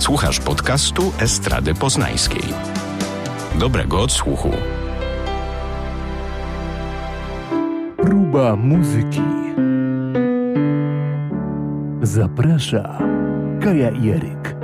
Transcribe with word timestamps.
Słuchasz 0.00 0.40
podcastu 0.40 1.12
Estrady 1.18 1.74
Poznańskiej. 1.74 2.42
Dobrego 3.58 4.00
odsłuchu. 4.00 4.50
Próba 7.96 8.56
muzyki. 8.56 9.20
Zaprasza 12.02 12.98
Kaja 13.62 13.90
Jeryk. 13.90 14.56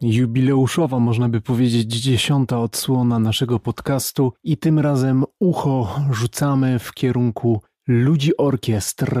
Jubileuszowa, 0.00 0.98
można 0.98 1.28
by 1.28 1.40
powiedzieć, 1.40 1.92
dziesiąta 2.02 2.58
odsłona 2.60 3.18
naszego 3.18 3.58
podcastu, 3.58 4.32
i 4.44 4.56
tym 4.56 4.78
razem 4.78 5.24
ucho 5.40 6.00
rzucamy 6.10 6.78
w 6.78 6.92
kierunku 6.92 7.62
ludzi 7.88 8.36
orkiestr, 8.36 9.20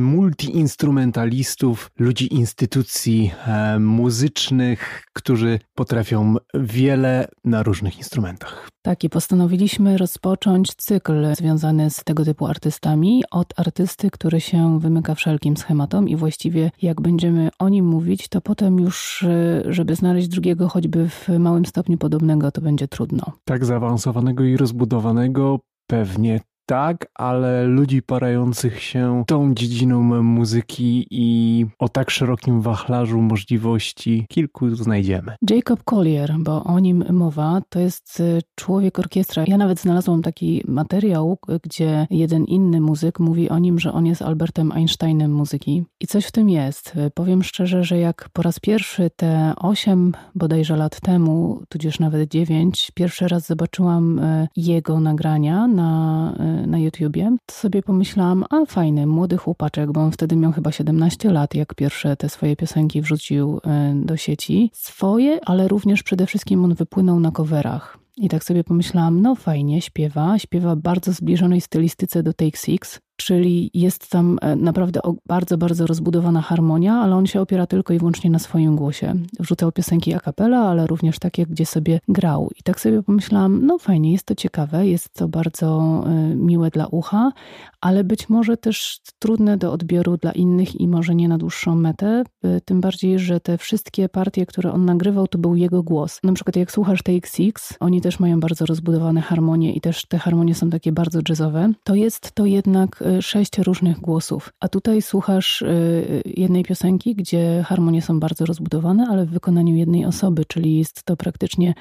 multiinstrumentalistów, 0.00 1.90
ludzi 1.98 2.34
instytucji 2.34 3.30
e, 3.46 3.78
muzycznych, 3.78 5.04
którzy 5.12 5.58
potrafią 5.74 6.34
wiele 6.54 7.28
na 7.44 7.62
różnych 7.62 7.98
instrumentach. 7.98 8.68
Tak, 8.82 9.04
i 9.04 9.10
postanowiliśmy 9.10 9.98
rozpocząć 9.98 10.74
cykl 10.74 11.34
związany 11.34 11.90
z 11.90 12.04
tego 12.04 12.24
typu 12.24 12.46
artystami 12.46 13.22
od 13.30 13.60
artysty, 13.60 14.10
który 14.10 14.40
się 14.40 14.80
wymyka 14.80 15.14
wszelkim 15.14 15.56
schematom 15.56 16.08
i 16.08 16.16
właściwie 16.16 16.70
jak 16.82 17.00
będziemy 17.00 17.50
o 17.58 17.68
nim 17.68 17.86
mówić, 17.86 18.28
to 18.28 18.40
potem 18.40 18.78
już, 18.78 19.22
e, 19.22 19.62
żeby 19.72 19.94
znaleźć 19.94 20.28
drugiego 20.28 20.68
choćby 20.68 21.08
w 21.08 21.28
małym 21.28 21.66
stopniu 21.66 21.98
podobnego, 21.98 22.50
to 22.50 22.60
będzie 22.60 22.88
trudno. 22.88 23.32
Tak 23.44 23.64
zaawansowanego 23.64 24.44
i 24.44 24.56
rozbudowanego 24.56 25.60
pewnie 25.86 26.40
tak, 26.68 27.06
ale 27.14 27.64
ludzi 27.64 28.02
parających 28.02 28.82
się 28.82 29.24
tą 29.26 29.54
dziedziną 29.54 30.22
muzyki 30.22 31.06
i 31.10 31.66
o 31.78 31.88
tak 31.88 32.10
szerokim 32.10 32.60
wachlarzu 32.60 33.22
możliwości 33.22 34.26
kilku 34.28 34.74
znajdziemy. 34.74 35.32
Jacob 35.50 35.84
Collier, 35.84 36.34
bo 36.38 36.64
o 36.64 36.78
nim 36.78 37.04
mowa, 37.10 37.60
to 37.68 37.80
jest 37.80 38.20
y, 38.20 38.40
człowiek 38.54 38.98
orkiestra. 38.98 39.44
Ja 39.46 39.56
nawet 39.56 39.80
znalazłam 39.80 40.22
taki 40.22 40.62
materiał, 40.66 41.38
gdzie 41.62 42.06
jeden 42.10 42.44
inny 42.44 42.80
muzyk 42.80 43.20
mówi 43.20 43.48
o 43.48 43.58
nim, 43.58 43.78
że 43.78 43.92
on 43.92 44.06
jest 44.06 44.22
Albertem 44.22 44.72
Einsteinem 44.72 45.32
muzyki. 45.32 45.84
I 46.00 46.06
coś 46.06 46.26
w 46.26 46.32
tym 46.32 46.48
jest. 46.48 46.92
Powiem 47.14 47.42
szczerze, 47.42 47.84
że 47.84 47.98
jak 47.98 48.28
po 48.32 48.42
raz 48.42 48.60
pierwszy 48.60 49.10
te 49.16 49.52
osiem 49.56 50.12
bodajże 50.34 50.76
lat 50.76 51.00
temu, 51.00 51.62
tudzież 51.68 52.00
nawet 52.00 52.30
dziewięć, 52.30 52.90
pierwszy 52.94 53.28
raz 53.28 53.46
zobaczyłam 53.46 54.18
y, 54.18 54.48
jego 54.56 55.00
nagrania 55.00 55.66
na 55.66 56.32
y, 56.54 56.57
na 56.66 56.78
YouTubie, 56.78 57.36
to 57.46 57.54
sobie 57.54 57.82
pomyślałam, 57.82 58.44
a 58.50 58.64
fajny, 58.66 59.06
młody 59.06 59.36
chłopaczek, 59.36 59.92
bo 59.92 60.00
on 60.00 60.12
wtedy 60.12 60.36
miał 60.36 60.52
chyba 60.52 60.72
17 60.72 61.32
lat, 61.32 61.54
jak 61.54 61.74
pierwsze 61.74 62.16
te 62.16 62.28
swoje 62.28 62.56
piosenki 62.56 63.02
wrzucił 63.02 63.60
e, 63.64 63.94
do 63.96 64.16
sieci. 64.16 64.70
Swoje, 64.74 65.40
ale 65.44 65.68
również 65.68 66.02
przede 66.02 66.26
wszystkim 66.26 66.64
on 66.64 66.74
wypłynął 66.74 67.20
na 67.20 67.30
coverach. 67.30 67.98
I 68.16 68.28
tak 68.28 68.44
sobie 68.44 68.64
pomyślałam, 68.64 69.22
no 69.22 69.34
fajnie, 69.34 69.82
śpiewa, 69.82 70.38
śpiewa 70.38 70.76
bardzo 70.76 71.12
zbliżonej 71.12 71.60
stylistyce 71.60 72.22
do 72.22 72.32
Take 72.32 72.56
Six, 72.56 73.00
czyli 73.18 73.70
jest 73.74 74.10
tam 74.10 74.38
e, 74.42 74.56
naprawdę 74.56 75.00
bardzo, 75.26 75.58
bardzo 75.58 75.86
rozbudowana 75.86 76.42
harmonia, 76.42 76.94
ale 76.94 77.16
on 77.16 77.26
się 77.26 77.40
opiera 77.40 77.66
tylko 77.66 77.94
i 77.94 77.98
wyłącznie 77.98 78.30
na 78.30 78.38
swoim 78.38 78.76
głosie. 78.76 79.14
Wrzucał 79.40 79.72
piosenki 79.72 80.14
a 80.14 80.20
cappella, 80.20 80.58
ale 80.58 80.86
również 80.86 81.18
takie, 81.18 81.46
gdzie 81.46 81.66
sobie 81.66 82.00
grał. 82.08 82.50
I 82.58 82.62
tak 82.62 82.80
sobie 82.80 83.02
pomyślałam, 83.02 83.66
no 83.66 83.78
fajnie, 83.78 84.12
jest 84.12 84.26
to 84.26 84.34
ciekawe, 84.34 84.86
jest 84.86 85.14
to 85.14 85.28
bardzo 85.28 86.02
e, 86.06 86.36
miłe 86.36 86.70
dla 86.70 86.86
ucha, 86.86 87.32
ale 87.80 88.04
być 88.04 88.28
może 88.28 88.56
też 88.56 89.00
trudne 89.18 89.56
do 89.56 89.72
odbioru 89.72 90.16
dla 90.16 90.32
innych 90.32 90.80
i 90.80 90.88
może 90.88 91.14
nie 91.14 91.28
na 91.28 91.38
dłuższą 91.38 91.76
metę, 91.76 92.24
e, 92.42 92.60
tym 92.60 92.80
bardziej, 92.80 93.18
że 93.18 93.40
te 93.40 93.58
wszystkie 93.58 94.08
partie, 94.08 94.46
które 94.46 94.72
on 94.72 94.84
nagrywał, 94.84 95.28
to 95.28 95.38
był 95.38 95.56
jego 95.56 95.82
głos. 95.82 96.20
Na 96.22 96.32
przykład 96.32 96.56
jak 96.56 96.72
słuchasz 96.72 97.00
Six, 97.24 97.76
oni 97.80 98.00
też 98.00 98.20
mają 98.20 98.40
bardzo 98.40 98.66
rozbudowane 98.66 99.20
harmonie 99.20 99.74
i 99.74 99.80
też 99.80 100.06
te 100.06 100.18
harmonie 100.18 100.54
są 100.54 100.70
takie 100.70 100.92
bardzo 100.92 101.20
jazzowe, 101.28 101.72
to 101.84 101.94
jest 101.94 102.32
to 102.32 102.46
jednak 102.46 103.04
sześć 103.20 103.58
różnych 103.58 104.00
głosów. 104.00 104.52
A 104.60 104.68
tutaj 104.68 105.02
słuchasz 105.02 105.62
y, 105.62 106.22
jednej 106.24 106.64
piosenki, 106.64 107.14
gdzie 107.14 107.64
harmonie 107.66 108.02
są 108.02 108.20
bardzo 108.20 108.44
rozbudowane, 108.44 109.06
ale 109.10 109.26
w 109.26 109.30
wykonaniu 109.30 109.76
jednej 109.76 110.04
osoby, 110.04 110.44
czyli 110.44 110.78
jest 110.78 111.02
to 111.04 111.16
praktycznie 111.16 111.74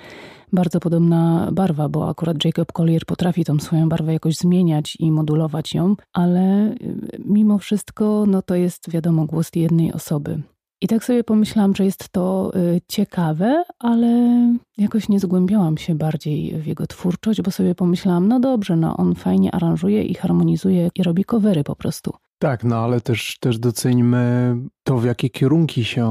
bardzo 0.54 0.80
podobna 0.80 1.50
barwa, 1.52 1.90
bo 1.90 2.10
akurat 2.10 2.46
Jacob 2.46 2.72
Collier 2.72 3.06
potrafi 3.06 3.46
tą 3.46 3.60
swoją 3.60 3.90
barwę 3.90 4.14
jakoś 4.14 4.36
zmieniać 4.36 4.98
i 5.00 5.12
modulować 5.12 5.74
ją, 5.74 5.96
ale 6.14 6.72
y, 6.72 7.22
mimo 7.26 7.58
wszystko 7.58 8.26
no 8.28 8.42
to 8.42 8.56
jest 8.56 8.92
wiadomo 8.92 9.26
głos 9.26 9.50
jednej 9.56 9.94
osoby. 9.94 10.42
I 10.82 10.88
tak 10.88 11.04
sobie 11.04 11.24
pomyślałam, 11.24 11.76
że 11.76 11.86
jest 11.86 12.10
to 12.10 12.52
y, 12.56 12.82
ciekawe, 12.88 13.64
ale 13.80 14.40
jakoś 14.78 15.10
nie 15.10 15.20
zgłębiałam 15.20 15.78
się 15.78 15.96
bardziej 15.96 16.62
w 16.62 16.68
jego 16.68 16.88
twórczość, 16.88 17.42
bo 17.42 17.52
sobie 17.52 17.76
pomyślałam, 17.76 18.28
no 18.28 18.40
dobrze, 18.40 18.76
no 18.76 18.98
on 18.98 19.16
fajnie 19.16 19.56
aranżuje 19.56 20.04
i 20.04 20.14
harmonizuje 20.14 20.90
i 20.96 21.04
robi 21.04 21.26
covery 21.26 21.64
po 21.64 21.76
prostu. 21.76 22.14
Tak, 22.40 22.64
no 22.64 22.78
ale 22.78 23.02
też, 23.02 23.38
też 23.40 23.60
doceńmy 23.60 24.56
to, 24.88 24.98
w 24.98 25.06
jakie 25.06 25.30
kierunki 25.30 25.84
się 25.84 26.08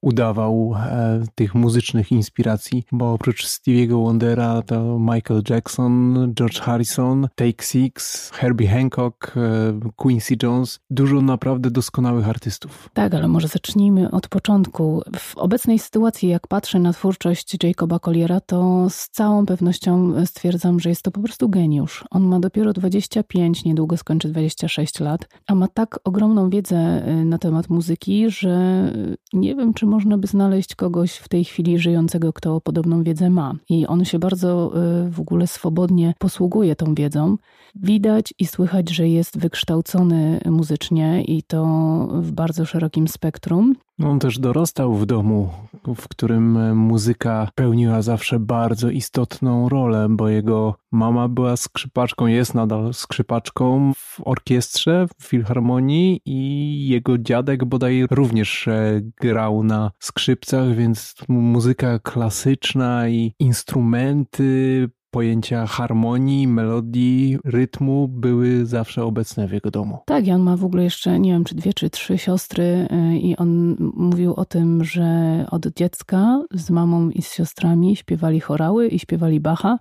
udawał 0.00 0.74
e, 0.76 1.22
tych 1.34 1.54
muzycznych 1.54 2.12
inspiracji, 2.12 2.84
bo 2.92 3.12
oprócz 3.12 3.46
Stevie'ego 3.46 4.04
Wondera 4.04 4.62
to 4.62 4.98
Michael 4.98 5.42
Jackson, 5.50 6.14
George 6.34 6.60
Harrison, 6.60 7.28
Take 7.34 7.64
Six, 7.64 8.30
Herbie 8.30 8.68
Hancock, 8.68 9.32
e, 9.36 9.90
Quincy 9.96 10.36
Jones, 10.42 10.80
dużo 10.90 11.22
naprawdę 11.22 11.70
doskonałych 11.70 12.28
artystów. 12.28 12.88
Tak, 12.92 13.14
ale 13.14 13.28
może 13.28 13.48
zacznijmy 13.48 14.10
od 14.10 14.28
początku. 14.28 15.02
W 15.18 15.36
obecnej 15.36 15.78
sytuacji, 15.78 16.28
jak 16.28 16.46
patrzę 16.46 16.78
na 16.78 16.92
twórczość 16.92 17.64
Jacoba 17.64 17.98
Colliera, 17.98 18.40
to 18.40 18.90
z 18.90 19.08
całą 19.08 19.46
pewnością 19.46 20.14
stwierdzam, 20.26 20.80
że 20.80 20.88
jest 20.88 21.02
to 21.02 21.10
po 21.10 21.20
prostu 21.20 21.48
geniusz. 21.48 22.04
On 22.10 22.22
ma 22.22 22.40
dopiero 22.40 22.72
25, 22.72 23.64
niedługo 23.64 23.96
skończy 23.96 24.28
26 24.28 25.00
lat, 25.00 25.28
a 25.46 25.54
ma 25.54 25.68
tak 25.68 26.00
ogromną 26.04 26.50
wiedzę 26.50 27.08
y, 27.08 27.24
na 27.24 27.38
temat 27.38 27.68
muzyki, 27.68 27.97
że 28.28 28.92
nie 29.32 29.54
wiem, 29.54 29.74
czy 29.74 29.86
można 29.86 30.18
by 30.18 30.26
znaleźć 30.26 30.74
kogoś 30.74 31.12
w 31.12 31.28
tej 31.28 31.44
chwili 31.44 31.78
żyjącego, 31.78 32.32
kto 32.32 32.60
podobną 32.60 33.02
wiedzę 33.02 33.30
ma. 33.30 33.54
I 33.68 33.86
on 33.86 34.04
się 34.04 34.18
bardzo 34.18 34.72
y, 35.06 35.10
w 35.10 35.20
ogóle 35.20 35.46
swobodnie 35.46 36.14
posługuje 36.18 36.76
tą 36.76 36.94
wiedzą. 36.94 37.36
Widać 37.74 38.34
i 38.38 38.46
słychać, 38.46 38.90
że 38.90 39.08
jest 39.08 39.38
wykształcony 39.38 40.40
muzycznie 40.46 41.24
i 41.24 41.42
to 41.42 41.64
w 42.12 42.32
bardzo 42.32 42.64
szerokim 42.64 43.08
spektrum. 43.08 43.74
On 44.04 44.18
też 44.18 44.38
dorastał 44.38 44.94
w 44.94 45.06
domu, 45.06 45.50
w 45.96 46.08
którym 46.08 46.76
muzyka 46.76 47.48
pełniła 47.54 48.02
zawsze 48.02 48.40
bardzo 48.40 48.90
istotną 48.90 49.68
rolę, 49.68 50.06
bo 50.10 50.28
jego 50.28 50.74
mama 50.92 51.28
była 51.28 51.56
skrzypaczką, 51.56 52.26
jest 52.26 52.54
nadal 52.54 52.94
skrzypaczką 52.94 53.92
w 53.96 54.20
orkiestrze, 54.24 55.06
w 55.20 55.24
filharmonii 55.24 56.20
i 56.24 56.88
jego 56.88 57.18
dziadek 57.18 57.64
bodaj 57.64 58.06
również 58.10 58.68
e, 58.68 59.00
grał 59.20 59.64
na 59.64 59.90
skrzypcach, 59.98 60.74
więc 60.74 61.14
muzyka 61.28 61.98
klasyczna 61.98 63.08
i 63.08 63.32
instrumenty 63.38 64.88
pojęcia 65.10 65.66
harmonii, 65.66 66.48
melodii, 66.48 67.38
rytmu 67.44 68.08
były 68.08 68.66
zawsze 68.66 69.04
obecne 69.04 69.48
w 69.48 69.52
jego 69.52 69.70
domu. 69.70 69.98
Tak, 70.06 70.26
i 70.26 70.32
on 70.32 70.40
ma 70.40 70.56
w 70.56 70.64
ogóle 70.64 70.84
jeszcze, 70.84 71.20
nie 71.20 71.32
wiem, 71.32 71.44
czy 71.44 71.54
dwie, 71.54 71.74
czy 71.74 71.90
trzy 71.90 72.18
siostry 72.18 72.88
y, 73.12 73.18
i 73.18 73.36
on 73.36 73.76
mówił 73.96 74.34
o 74.34 74.44
tym, 74.44 74.84
że 74.84 75.46
od 75.50 75.66
dziecka 75.66 76.42
z 76.54 76.70
mamą 76.70 77.10
i 77.10 77.22
z 77.22 77.32
siostrami 77.32 77.96
śpiewali 77.96 78.40
chorały 78.40 78.88
i 78.88 78.98
śpiewali 78.98 79.40
Bacha 79.40 79.78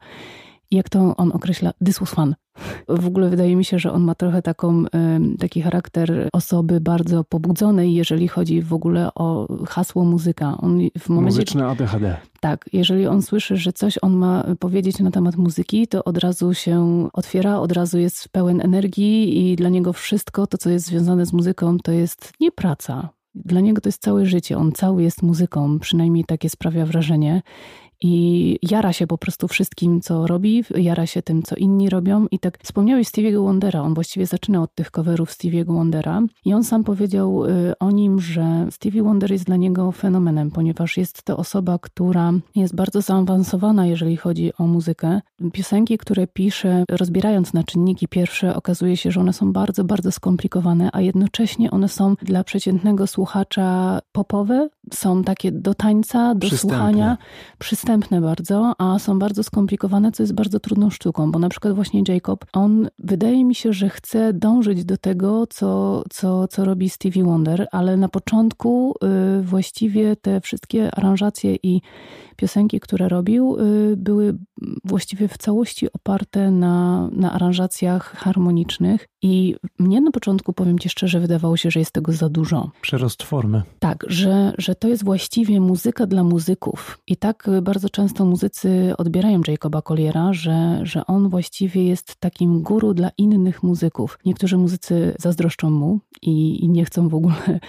jak 0.72 0.90
to 0.90 1.16
on 1.18 1.32
określa, 1.32 1.72
this 1.86 2.00
was 2.00 2.10
fun. 2.10 2.36
W 2.90 3.08
ogóle 3.08 3.30
wydaje 3.30 3.56
mi 3.56 3.66
się, 3.66 3.80
że 3.80 3.92
on 3.92 4.04
ma 4.04 4.16
trochę 4.16 4.42
taką, 4.42 4.84
taki 5.40 5.62
charakter 5.62 6.30
osoby 6.34 6.82
bardzo 6.82 7.24
pobudzonej, 7.24 7.94
jeżeli 7.94 8.28
chodzi 8.28 8.62
w 8.62 8.74
ogóle 8.74 9.10
o 9.16 9.48
hasło 9.66 10.06
muzyka. 10.06 10.58
On 10.58 10.80
w 11.00 11.10
momencie, 11.10 11.36
Muzyczne 11.40 11.68
ADHD. 11.68 12.18
Tak, 12.40 12.70
jeżeli 12.74 13.08
on 13.08 13.22
słyszy, 13.22 13.58
że 13.58 13.74
coś 13.74 13.98
on 14.02 14.14
ma 14.14 14.44
powiedzieć 14.60 15.00
na 15.00 15.12
temat 15.12 15.36
muzyki, 15.36 15.88
to 15.88 16.04
od 16.04 16.18
razu 16.18 16.54
się 16.54 17.08
otwiera, 17.14 17.60
od 17.60 17.72
razu 17.72 18.00
jest 18.00 18.30
pełen 18.30 18.62
energii 18.62 19.52
i 19.52 19.56
dla 19.56 19.70
niego 19.70 19.94
wszystko 19.94 20.48
to, 20.48 20.58
co 20.58 20.70
jest 20.70 20.86
związane 20.86 21.26
z 21.26 21.34
muzyką, 21.34 21.78
to 21.78 21.92
jest 21.92 22.34
nie 22.40 22.52
praca. 22.52 23.10
Dla 23.36 23.62
niego 23.62 23.82
to 23.82 23.90
jest 23.90 24.02
całe 24.02 24.26
życie. 24.26 24.58
On 24.58 24.72
cały 24.72 25.04
jest 25.04 25.24
muzyką, 25.24 25.80
przynajmniej 25.80 26.26
takie 26.26 26.50
sprawia 26.50 26.86
wrażenie. 26.86 27.42
I 28.02 28.58
jara 28.72 28.94
się 28.94 29.08
po 29.08 29.18
prostu 29.18 29.48
wszystkim, 29.48 30.02
co 30.02 30.28
robi, 30.28 30.64
jara 30.76 31.06
się 31.06 31.22
tym, 31.22 31.44
co 31.44 31.56
inni 31.56 31.90
robią. 31.90 32.28
I 32.32 32.40
tak 32.40 32.58
wspomniałeś 32.64 33.08
Stevie'ego 33.08 33.44
Wondera, 33.44 33.82
on 33.82 33.94
właściwie 33.94 34.26
zaczynał 34.26 34.64
od 34.64 34.76
tych 34.76 34.92
coverów 34.92 35.30
Stevie'ego 35.30 35.74
Wondera 35.74 36.22
i 36.46 36.54
on 36.54 36.64
sam 36.64 36.84
powiedział 36.84 37.46
y, 37.46 37.74
o 37.80 37.92
nim, 37.92 38.20
że 38.20 38.68
Stevie 38.72 39.04
Wonder 39.04 39.32
jest 39.32 39.46
dla 39.46 39.56
niego 39.56 39.92
fenomenem, 39.92 40.52
ponieważ 40.52 40.98
jest 40.98 41.24
to 41.24 41.38
osoba, 41.38 41.80
która 41.80 42.34
jest 42.56 42.76
bardzo 42.76 43.02
zaawansowana, 43.02 43.86
jeżeli 43.86 44.18
chodzi 44.18 44.52
o 44.58 44.68
muzykę. 44.68 45.22
Piosenki, 45.54 45.98
które 45.98 46.28
pisze, 46.28 46.84
rozbierając 46.92 47.54
na 47.54 47.64
czynniki 47.64 48.08
pierwsze, 48.08 48.56
okazuje 48.56 48.98
się, 48.98 49.12
że 49.12 49.20
one 49.20 49.34
są 49.34 49.54
bardzo, 49.54 49.84
bardzo 49.84 50.12
skomplikowane, 50.12 50.90
a 50.94 51.02
jednocześnie 51.02 51.72
one 51.72 51.90
są 51.90 52.16
dla 52.22 52.44
przeciętnego 52.44 53.08
słuchacza 53.08 54.00
popowe, 54.12 54.70
są 54.94 55.24
takie 55.24 55.52
do 55.52 55.74
tańca, 55.74 56.36
do 56.36 56.48
Przystępne. 56.48 56.78
słuchania, 56.78 57.18
przystępne 57.58 58.22
bardzo, 58.22 58.74
a 58.78 59.00
są 59.00 59.20
bardzo 59.20 59.44
skomplikowane, 59.44 60.12
co 60.12 60.24
jest 60.24 60.34
bardzo 60.34 60.60
trudną 60.60 60.90
sztuką, 60.90 61.32
bo 61.32 61.40
na 61.40 61.50
przykład 61.50 61.74
właśnie 61.76 62.04
Jacob, 62.08 62.46
on 62.54 62.90
wydaje 63.00 63.46
mi 63.46 63.56
się, 63.56 63.74
że 63.74 63.90
chce 63.90 64.34
dążyć 64.34 64.86
do 64.86 64.98
tego, 64.98 65.48
co, 65.48 66.04
co, 66.10 66.48
co 66.48 66.66
robi 66.66 66.90
Stevie 66.90 67.24
Wonder, 67.24 67.68
ale 67.72 67.98
na 67.98 68.10
początku 68.10 68.96
y, 69.40 69.42
właściwie 69.42 70.16
te 70.16 70.42
wszystkie 70.42 70.96
aranżacje 70.96 71.56
i 71.64 71.82
piosenki, 72.36 72.80
które 72.80 73.10
robił, 73.10 73.58
y, 73.60 73.98
były 73.98 74.38
właściwie 74.86 75.28
w 75.28 75.38
całości 75.38 75.94
oparte 75.94 76.52
na, 76.52 77.10
na 77.12 77.34
aranżacjach 77.34 78.16
harmonicznych 78.16 79.08
i 79.22 79.56
mnie 79.80 80.02
na 80.02 80.12
początku, 80.12 80.54
powiem 80.54 80.80
Ci 80.80 80.90
szczerze, 80.90 81.20
wydawało 81.20 81.58
się, 81.58 81.72
że 81.72 81.80
jest 81.80 81.92
tego 81.92 82.12
za 82.12 82.30
dużo. 82.30 82.72
Przerost 82.82 83.24
formy. 83.24 83.62
Tak, 83.80 84.06
że, 84.08 84.54
że 84.58 84.76
to 84.80 84.88
jest 84.88 85.04
właściwie 85.04 85.60
muzyka 85.60 86.08
dla 86.08 86.24
muzyków. 86.24 87.00
I 87.08 87.18
tak 87.18 87.50
bardzo 87.62 87.90
często 87.90 88.26
muzycy 88.26 88.94
odbierają 88.98 89.42
Jacoba 89.48 89.82
Colliera, 89.82 90.34
że, 90.34 90.80
że 90.84 91.06
on 91.06 91.30
właściwie 91.30 91.84
jest 91.84 92.16
takim 92.16 92.62
guru 92.62 92.94
dla 92.94 93.12
innych 93.18 93.64
muzyków. 93.64 94.20
Niektórzy 94.26 94.58
muzycy 94.58 95.16
zazdroszczą 95.20 95.70
mu 95.70 96.00
i, 96.22 96.66
i 96.66 96.70
nie 96.70 96.86
chcą 96.86 97.10
w 97.10 97.16
ogóle 97.16 97.36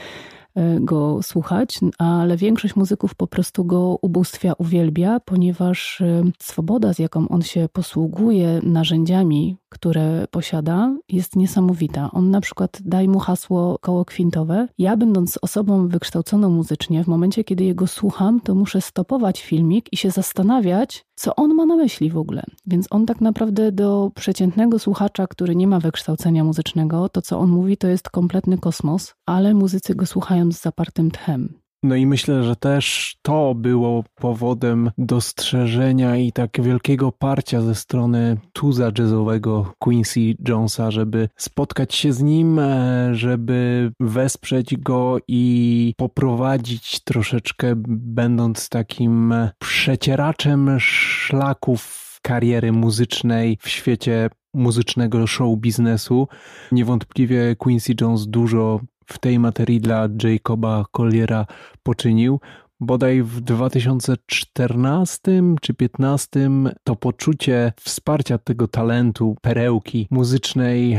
e, 0.54 0.80
go 0.80 1.22
słuchać, 1.22 1.80
ale 1.98 2.36
większość 2.36 2.76
muzyków 2.76 3.14
po 3.14 3.26
prostu 3.26 3.64
go 3.64 3.98
ubóstwia, 4.02 4.52
uwielbia, 4.58 5.20
ponieważ 5.20 6.00
e, 6.00 6.22
swoboda, 6.38 6.94
z 6.94 6.98
jaką 6.98 7.28
on 7.28 7.42
się 7.42 7.68
posługuje 7.72 8.60
narzędziami, 8.62 9.56
które 9.68 10.26
posiada, 10.30 10.96
jest 11.08 11.36
niesamowita. 11.36 12.10
On 12.12 12.30
na 12.30 12.40
przykład 12.40 12.78
daje 12.84 13.08
mu 13.08 13.18
hasło 13.18 13.78
koło 13.80 14.04
kwintowe. 14.04 14.68
Ja, 14.78 14.96
będąc 14.96 15.38
osobą 15.42 15.88
wykształconą 15.88 16.50
muzycznie, 16.50 17.04
w 17.04 17.06
momencie, 17.06 17.44
kiedy 17.44 17.64
jego 17.64 17.86
słucham, 17.86 18.40
to 18.40 18.54
muszę 18.54 18.80
stopować 18.80 19.42
filmik 19.42 19.92
i 19.92 19.96
się 19.96 20.10
zastanawiać, 20.10 21.04
co 21.14 21.36
on 21.36 21.54
ma 21.54 21.66
na 21.66 21.76
myśli 21.76 22.10
w 22.10 22.18
ogóle. 22.18 22.42
Więc 22.66 22.86
on 22.90 23.06
tak 23.06 23.20
naprawdę 23.20 23.72
do 23.72 24.10
przeciętnego 24.14 24.78
słuchacza, 24.78 25.26
który 25.26 25.56
nie 25.56 25.66
ma 25.66 25.80
wykształcenia 25.80 26.44
muzycznego, 26.44 27.08
to 27.08 27.22
co 27.22 27.38
on 27.38 27.50
mówi, 27.50 27.76
to 27.76 27.88
jest 27.88 28.10
kompletny 28.10 28.58
kosmos, 28.58 29.14
ale 29.26 29.54
muzycy 29.54 29.94
go 29.94 30.06
słuchają 30.06 30.52
z 30.52 30.60
zapartym 30.60 31.10
tchem. 31.10 31.67
No 31.82 31.94
i 31.94 32.06
myślę, 32.06 32.44
że 32.44 32.56
też 32.56 33.16
to 33.22 33.54
było 33.54 34.04
powodem 34.14 34.90
dostrzeżenia 34.98 36.16
i 36.16 36.32
tak 36.32 36.62
wielkiego 36.62 37.12
parcia 37.12 37.60
ze 37.60 37.74
strony 37.74 38.36
tuza 38.52 38.90
jazzowego 38.98 39.72
Quincy 39.78 40.20
Jonesa, 40.48 40.90
żeby 40.90 41.28
spotkać 41.36 41.94
się 41.94 42.12
z 42.12 42.22
nim, 42.22 42.58
e, 42.58 43.08
żeby 43.14 43.90
wesprzeć 44.00 44.76
go 44.76 45.16
i 45.28 45.94
poprowadzić 45.96 47.00
troszeczkę, 47.00 47.72
będąc 47.88 48.68
takim 48.68 49.34
przecieraczem 49.58 50.80
szlaków 50.80 52.08
kariery 52.22 52.72
muzycznej 52.72 53.58
w 53.60 53.68
świecie 53.68 54.30
muzycznego 54.54 55.26
show 55.26 55.58
biznesu. 55.58 56.28
Niewątpliwie 56.72 57.56
Quincy 57.56 57.94
Jones 58.00 58.26
dużo 58.26 58.80
w 59.08 59.18
tej 59.18 59.38
materii 59.38 59.80
dla 59.80 60.08
Jacoba 60.22 60.84
Colliera 60.96 61.46
poczynił. 61.82 62.40
Bodaj 62.80 63.22
w 63.22 63.40
2014 63.40 65.20
czy 65.60 65.72
2015 65.72 66.50
to 66.84 66.96
poczucie 66.96 67.72
wsparcia 67.80 68.38
tego 68.38 68.68
talentu, 68.68 69.36
perełki 69.42 70.08
muzycznej 70.10 70.98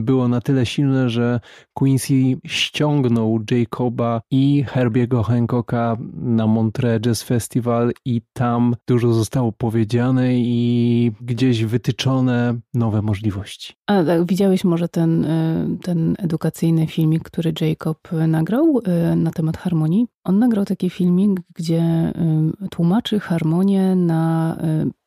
było 0.00 0.28
na 0.28 0.40
tyle 0.40 0.66
silne, 0.66 1.10
że 1.10 1.40
Quincy 1.74 2.14
ściągnął 2.46 3.40
Jacoba 3.50 4.20
i 4.30 4.64
Herbiego 4.68 5.22
Hancocka 5.22 5.96
na 6.14 6.46
Montreux 6.46 7.00
Jazz 7.00 7.22
Festival 7.22 7.92
i 8.04 8.22
tam 8.32 8.76
dużo 8.88 9.12
zostało 9.12 9.52
powiedziane 9.52 10.34
i 10.34 11.12
gdzieś 11.20 11.64
wytyczone 11.64 12.54
nowe 12.74 13.02
możliwości. 13.02 13.74
A 13.86 14.04
tak, 14.04 14.26
widziałeś 14.26 14.64
może 14.64 14.88
ten, 14.88 15.24
y, 15.24 15.78
ten 15.82 16.14
edukacyjny 16.18 16.86
filmik, 16.86 17.22
który 17.22 17.52
Jacob 17.60 18.08
nagrał 18.28 18.80
na 19.16 19.30
temat 19.30 19.56
harmonii? 19.56 20.06
On 20.28 20.38
nagrał 20.38 20.64
taki 20.64 20.90
filmik, 20.90 21.40
gdzie 21.54 22.12
y, 22.64 22.68
tłumaczy 22.68 23.20
harmonię 23.20 23.96
na 23.96 24.56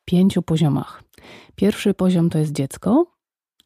pięciu 0.04 0.42
poziomach. 0.42 1.02
Pierwszy 1.56 1.94
poziom 1.94 2.30
to 2.30 2.38
jest 2.38 2.52
dziecko, 2.52 3.06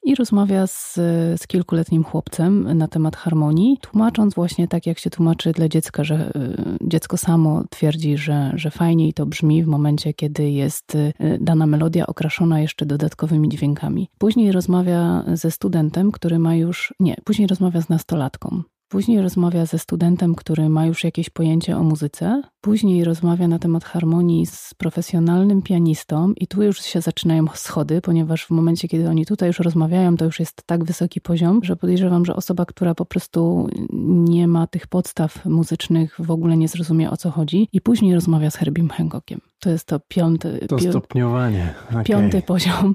i 0.07 0.15
rozmawia 0.15 0.67
z, 0.67 0.95
z 1.37 1.47
kilkuletnim 1.47 2.05
chłopcem 2.05 2.79
na 2.79 2.89
temat 2.89 3.17
harmonii, 3.17 3.79
tłumacząc 3.81 4.35
właśnie 4.35 4.69
tak, 4.69 4.87
jak 4.87 4.99
się 4.99 5.11
tłumaczy 5.11 5.53
dla 5.53 5.69
dziecka, 5.69 6.05
że 6.05 6.33
dziecko 6.83 7.17
samo 7.17 7.65
twierdzi, 7.71 8.17
że, 8.17 8.53
że 8.55 8.71
fajniej 8.71 9.13
to 9.13 9.27
brzmi 9.27 9.63
w 9.63 9.67
momencie, 9.67 10.15
kiedy 10.15 10.51
jest 10.51 10.97
dana 11.41 11.67
melodia 11.67 12.07
okraszona 12.07 12.61
jeszcze 12.61 12.87
dodatkowymi 12.87 13.49
dźwiękami. 13.49 14.09
Później 14.19 14.53
rozmawia 14.53 15.25
ze 15.35 15.51
studentem, 15.51 16.13
który 16.13 16.39
ma 16.39 16.55
już, 16.55 16.95
nie, 17.01 17.17
później 17.25 17.49
rozmawia 17.49 17.81
z 17.81 17.89
nastolatką. 17.89 18.63
Później 18.89 19.21
rozmawia 19.21 19.67
ze 19.67 19.79
studentem, 19.79 20.35
który 20.35 20.69
ma 20.69 20.87
już 20.87 21.05
jakieś 21.05 21.31
pojęcie 21.31 21.77
o 21.77 21.83
muzyce. 21.83 22.43
Później 22.61 23.05
rozmawia 23.05 23.49
na 23.49 23.59
temat 23.59 23.85
harmonii 23.85 24.47
z 24.47 24.75
profesjonalnym 24.75 25.63
pianistą, 25.63 26.33
i 26.37 26.47
tu 26.47 26.63
już 26.63 26.81
się 26.83 27.01
zaczynają 27.01 27.47
schody, 27.55 28.01
ponieważ 28.01 28.45
w 28.45 28.51
momencie, 28.51 28.89
kiedy 28.89 29.09
oni 29.09 29.27
tutaj 29.27 29.49
już 29.49 29.59
rozmawiają, 29.59 30.17
to 30.17 30.25
już 30.25 30.41
jest 30.41 30.63
tak 30.67 30.85
wysoki 30.85 31.21
poziom, 31.21 31.61
że 31.65 31.77
podejrzewam, 31.77 32.25
że 32.25 32.37
osoba, 32.37 32.65
która 32.65 32.95
po 32.95 33.05
prostu 33.05 33.69
nie 34.09 34.49
ma 34.49 34.67
tych 34.67 34.87
podstaw 34.87 35.45
muzycznych, 35.45 36.17
w 36.19 36.31
ogóle 36.31 36.57
nie 36.57 36.69
zrozumie 36.69 37.11
o 37.11 37.17
co 37.17 37.31
chodzi. 37.31 37.69
I 37.73 37.81
później 37.81 38.15
rozmawia 38.15 38.51
z 38.51 38.57
Herbiem 38.57 38.89
Hancockiem. 38.89 39.41
To 39.61 39.71
jest 39.71 39.87
to 39.87 40.01
piąty. 40.01 40.67
To 40.69 40.79
stopniowanie. 40.79 41.75
Okay. 41.91 42.05
Piąty 42.05 42.43
poziom. 42.43 42.95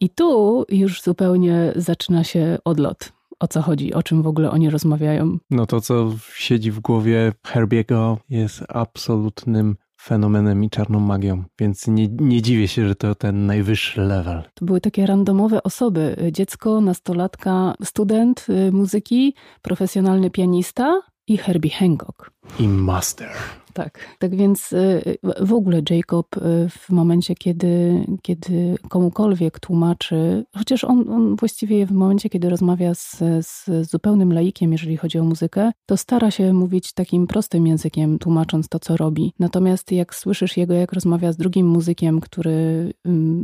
I 0.00 0.10
tu 0.10 0.64
już 0.68 1.02
zupełnie 1.02 1.72
zaczyna 1.76 2.24
się 2.24 2.58
odlot 2.64 3.12
o 3.42 3.48
co 3.48 3.62
chodzi, 3.62 3.94
o 3.94 4.02
czym 4.02 4.22
w 4.22 4.26
ogóle 4.26 4.50
oni 4.50 4.70
rozmawiają. 4.70 5.38
No 5.50 5.66
to, 5.66 5.80
co 5.80 6.12
siedzi 6.34 6.70
w 6.70 6.80
głowie 6.80 7.32
Herbiego, 7.46 8.18
jest 8.30 8.64
absolutnym 8.68 9.76
fenomenem 10.00 10.64
i 10.64 10.70
czarną 10.70 11.00
magią, 11.00 11.44
więc 11.60 11.86
nie, 11.86 12.08
nie 12.08 12.42
dziwię 12.42 12.68
się, 12.68 12.88
że 12.88 12.94
to 12.94 13.14
ten 13.14 13.46
najwyższy 13.46 14.00
level. 14.00 14.42
To 14.54 14.64
były 14.64 14.80
takie 14.80 15.06
randomowe 15.06 15.62
osoby. 15.62 16.16
Dziecko, 16.32 16.80
nastolatka, 16.80 17.74
student 17.84 18.46
y, 18.48 18.72
muzyki, 18.72 19.34
profesjonalny 19.62 20.30
pianista 20.30 21.00
i 21.26 21.36
Herbie 21.36 21.70
Hancock. 21.70 22.30
I 22.58 22.68
master. 22.68 23.30
Tak, 23.72 23.98
tak 24.18 24.36
więc 24.36 24.72
y, 24.72 25.18
w 25.40 25.52
ogóle 25.52 25.82
Jacob 25.90 26.36
y, 26.36 26.40
w 26.68 26.90
momencie, 26.90 27.34
kiedy, 27.34 28.04
kiedy 28.22 28.76
komukolwiek 28.88 29.60
tłumaczy, 29.60 30.44
chociaż 30.56 30.84
on, 30.84 31.08
on 31.08 31.36
właściwie 31.36 31.86
w 31.86 31.92
momencie, 31.92 32.30
kiedy 32.30 32.50
rozmawia 32.50 32.94
z, 32.94 33.16
z 33.40 33.90
zupełnym 33.90 34.32
laikiem, 34.32 34.72
jeżeli 34.72 34.96
chodzi 34.96 35.18
o 35.18 35.24
muzykę, 35.24 35.72
to 35.86 35.96
stara 35.96 36.30
się 36.30 36.52
mówić 36.52 36.92
takim 36.92 37.26
prostym 37.26 37.66
językiem, 37.66 38.18
tłumacząc 38.18 38.68
to, 38.68 38.78
co 38.78 38.96
robi. 38.96 39.32
Natomiast 39.38 39.92
jak 39.92 40.14
słyszysz 40.14 40.56
jego, 40.56 40.74
jak 40.74 40.92
rozmawia 40.92 41.32
z 41.32 41.36
drugim 41.36 41.66
muzykiem, 41.66 42.20
który 42.20 42.92